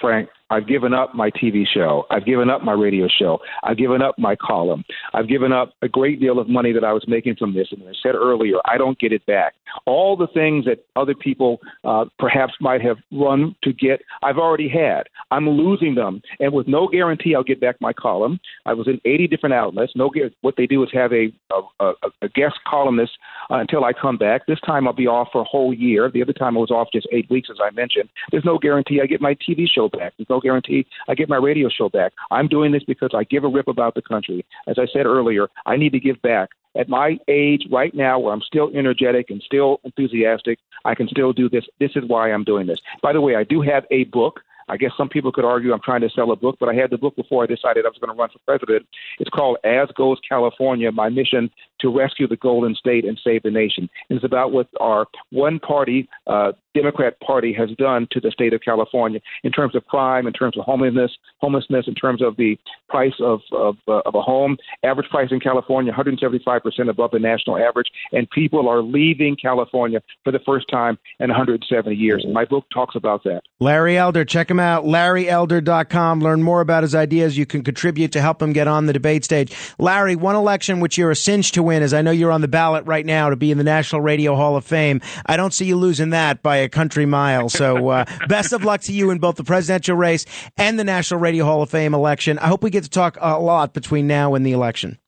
Frank, 0.00 0.28
I've 0.54 0.68
given 0.68 0.94
up 0.94 1.16
my 1.16 1.30
TV 1.30 1.64
show. 1.66 2.04
I've 2.10 2.24
given 2.24 2.48
up 2.48 2.62
my 2.62 2.72
radio 2.72 3.08
show. 3.08 3.40
I've 3.64 3.76
given 3.76 4.02
up 4.02 4.14
my 4.18 4.36
column. 4.36 4.84
I've 5.12 5.28
given 5.28 5.52
up 5.52 5.72
a 5.82 5.88
great 5.88 6.20
deal 6.20 6.38
of 6.38 6.48
money 6.48 6.72
that 6.72 6.84
I 6.84 6.92
was 6.92 7.04
making 7.08 7.34
from 7.36 7.54
this. 7.54 7.68
And 7.72 7.82
I 7.82 7.92
said 8.00 8.14
earlier, 8.14 8.58
I 8.64 8.78
don't 8.78 8.96
get 9.00 9.12
it 9.12 9.26
back. 9.26 9.54
All 9.84 10.16
the 10.16 10.28
things 10.28 10.64
that 10.66 10.84
other 10.94 11.14
people 11.14 11.58
uh, 11.82 12.04
perhaps 12.20 12.52
might 12.60 12.82
have 12.82 12.98
run 13.10 13.56
to 13.64 13.72
get, 13.72 14.00
I've 14.22 14.38
already 14.38 14.68
had. 14.68 15.08
I'm 15.32 15.48
losing 15.48 15.96
them, 15.96 16.22
and 16.38 16.52
with 16.52 16.68
no 16.68 16.86
guarantee 16.86 17.34
I'll 17.34 17.42
get 17.42 17.60
back 17.60 17.80
my 17.80 17.92
column. 17.92 18.38
I 18.64 18.74
was 18.74 18.86
in 18.86 19.00
80 19.04 19.26
different 19.26 19.54
outlets. 19.54 19.92
No, 19.96 20.12
what 20.42 20.54
they 20.56 20.66
do 20.66 20.84
is 20.84 20.90
have 20.92 21.12
a 21.12 21.32
a, 21.80 21.92
a 22.22 22.28
guest 22.28 22.54
columnist 22.66 23.12
uh, 23.50 23.56
until 23.56 23.84
I 23.84 23.92
come 23.92 24.16
back. 24.16 24.46
This 24.46 24.60
time 24.60 24.86
I'll 24.86 24.94
be 24.94 25.06
off 25.06 25.28
for 25.32 25.40
a 25.40 25.44
whole 25.44 25.72
year. 25.74 26.10
The 26.12 26.22
other 26.22 26.32
time 26.32 26.56
I 26.56 26.60
was 26.60 26.70
off 26.70 26.88
just 26.92 27.08
eight 27.12 27.28
weeks, 27.30 27.48
as 27.50 27.58
I 27.62 27.70
mentioned. 27.70 28.08
There's 28.30 28.44
no 28.44 28.58
guarantee 28.58 29.00
I 29.02 29.06
get 29.06 29.20
my 29.20 29.34
TV 29.34 29.66
show 29.72 29.88
back. 29.88 30.14
There's 30.16 30.30
no 30.30 30.40
guarantee 30.44 30.86
I 31.08 31.14
get 31.14 31.28
my 31.28 31.36
radio 31.36 31.68
show 31.68 31.88
back. 31.88 32.12
I'm 32.30 32.46
doing 32.46 32.70
this 32.70 32.84
because 32.84 33.10
I 33.14 33.24
give 33.24 33.44
a 33.44 33.48
rip 33.48 33.68
about 33.68 33.94
the 33.94 34.02
country. 34.02 34.44
As 34.68 34.78
I 34.78 34.86
said 34.92 35.06
earlier, 35.06 35.48
I 35.66 35.76
need 35.76 35.92
to 35.92 36.00
give 36.00 36.22
back 36.22 36.50
at 36.76 36.88
my 36.88 37.18
age 37.28 37.66
right 37.70 37.94
now 37.94 38.18
where 38.18 38.32
I'm 38.32 38.42
still 38.42 38.70
energetic 38.74 39.30
and 39.30 39.42
still 39.42 39.80
enthusiastic, 39.84 40.58
I 40.84 40.94
can 40.94 41.08
still 41.08 41.32
do 41.32 41.48
this. 41.48 41.64
This 41.78 41.92
is 41.94 42.04
why 42.06 42.32
I'm 42.32 42.44
doing 42.44 42.66
this. 42.66 42.80
By 43.02 43.12
the 43.12 43.20
way, 43.20 43.36
I 43.36 43.44
do 43.44 43.60
have 43.62 43.84
a 43.90 44.04
book. 44.04 44.40
I 44.68 44.78
guess 44.78 44.92
some 44.96 45.10
people 45.10 45.30
could 45.30 45.44
argue 45.44 45.72
I'm 45.72 45.82
trying 45.84 46.00
to 46.00 46.08
sell 46.08 46.30
a 46.32 46.36
book, 46.36 46.56
but 46.58 46.70
I 46.70 46.74
had 46.74 46.90
the 46.90 46.96
book 46.96 47.14
before 47.16 47.44
I 47.44 47.46
decided 47.46 47.84
I 47.84 47.90
was 47.90 47.98
going 48.00 48.14
to 48.14 48.18
run 48.18 48.30
for 48.30 48.38
president. 48.46 48.86
It's 49.18 49.30
called 49.30 49.58
As 49.62 49.88
Goes 49.94 50.18
California 50.26 50.90
My 50.90 51.10
Mission 51.10 51.50
to 51.84 51.90
Rescue 51.90 52.26
the 52.26 52.36
Golden 52.36 52.74
State 52.74 53.04
and 53.04 53.20
Save 53.22 53.42
the 53.42 53.50
Nation. 53.50 53.88
And 54.08 54.16
it's 54.16 54.24
about 54.24 54.52
what 54.52 54.68
our 54.80 55.06
one 55.30 55.58
party 55.60 56.08
uh, 56.26 56.52
Democrat 56.74 57.18
Party 57.20 57.52
has 57.52 57.70
done 57.78 58.08
to 58.10 58.20
the 58.20 58.30
state 58.30 58.52
of 58.52 58.60
California 58.64 59.20
in 59.44 59.52
terms 59.52 59.76
of 59.76 59.84
crime, 59.86 60.26
in 60.26 60.32
terms 60.32 60.58
of 60.58 60.64
homelessness, 60.64 61.12
homelessness, 61.38 61.86
in 61.86 61.94
terms 61.94 62.20
of 62.20 62.36
the 62.36 62.58
price 62.88 63.12
of 63.20 63.40
of, 63.52 63.76
uh, 63.86 64.00
of 64.06 64.14
a 64.14 64.22
home. 64.22 64.56
Average 64.82 65.08
price 65.10 65.28
in 65.30 65.40
California, 65.40 65.90
175 65.90 66.62
percent 66.62 66.88
above 66.88 67.12
the 67.12 67.18
national 67.18 67.58
average, 67.58 67.88
and 68.12 68.28
people 68.30 68.68
are 68.68 68.82
leaving 68.82 69.36
California 69.36 70.00
for 70.24 70.32
the 70.32 70.40
first 70.44 70.66
time 70.70 70.98
in 71.20 71.28
170 71.28 71.94
years. 71.94 72.24
And 72.24 72.32
my 72.32 72.44
book 72.44 72.64
talks 72.72 72.96
about 72.96 73.22
that. 73.24 73.42
Larry 73.60 73.96
Elder, 73.96 74.24
check 74.24 74.50
him 74.50 74.58
out, 74.60 74.84
LarryElder.com. 74.84 76.20
Learn 76.20 76.42
more 76.42 76.60
about 76.60 76.82
his 76.82 76.94
ideas. 76.94 77.38
You 77.38 77.46
can 77.46 77.62
contribute 77.62 78.12
to 78.12 78.20
help 78.20 78.42
him 78.42 78.52
get 78.52 78.66
on 78.66 78.86
the 78.86 78.92
debate 78.92 79.24
stage. 79.24 79.54
Larry, 79.78 80.16
one 80.16 80.34
election 80.34 80.80
which 80.80 80.98
you're 80.98 81.10
a 81.10 81.16
cinch 81.16 81.52
to 81.52 81.62
win, 81.74 81.82
as 81.82 81.92
I 81.92 82.02
know 82.02 82.10
you're 82.10 82.30
on 82.30 82.40
the 82.40 82.48
ballot 82.48 82.86
right 82.86 83.04
now 83.04 83.30
to 83.30 83.36
be 83.36 83.50
in 83.50 83.58
the 83.58 83.64
National 83.64 84.00
Radio 84.00 84.36
Hall 84.36 84.56
of 84.56 84.64
Fame. 84.64 85.00
I 85.26 85.36
don't 85.36 85.52
see 85.52 85.66
you 85.66 85.76
losing 85.76 86.10
that 86.10 86.42
by 86.42 86.56
a 86.56 86.68
country 86.68 87.04
mile. 87.04 87.48
So 87.48 87.88
uh, 87.88 88.04
best 88.28 88.52
of 88.52 88.64
luck 88.64 88.80
to 88.82 88.92
you 88.92 89.10
in 89.10 89.18
both 89.18 89.36
the 89.36 89.44
presidential 89.44 89.96
race 89.96 90.24
and 90.56 90.78
the 90.78 90.84
National 90.84 91.20
Radio 91.20 91.44
Hall 91.44 91.62
of 91.62 91.70
Fame 91.70 91.94
election. 91.94 92.38
I 92.38 92.46
hope 92.46 92.62
we 92.62 92.70
get 92.70 92.84
to 92.84 92.90
talk 92.90 93.18
a 93.20 93.38
lot 93.40 93.74
between 93.74 94.06
now 94.06 94.34
and 94.34 94.46
the 94.46 94.52
election. 94.52 94.98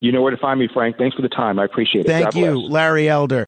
You 0.00 0.10
know 0.10 0.20
where 0.20 0.32
to 0.32 0.36
find 0.36 0.58
me, 0.58 0.68
Frank. 0.72 0.96
Thanks 0.98 1.14
for 1.14 1.22
the 1.22 1.28
time. 1.28 1.60
I 1.60 1.64
appreciate 1.64 2.04
it. 2.04 2.08
Thank 2.08 2.32
God 2.32 2.34
you, 2.34 2.52
bless. 2.54 2.72
Larry 2.72 3.08
Elder. 3.08 3.40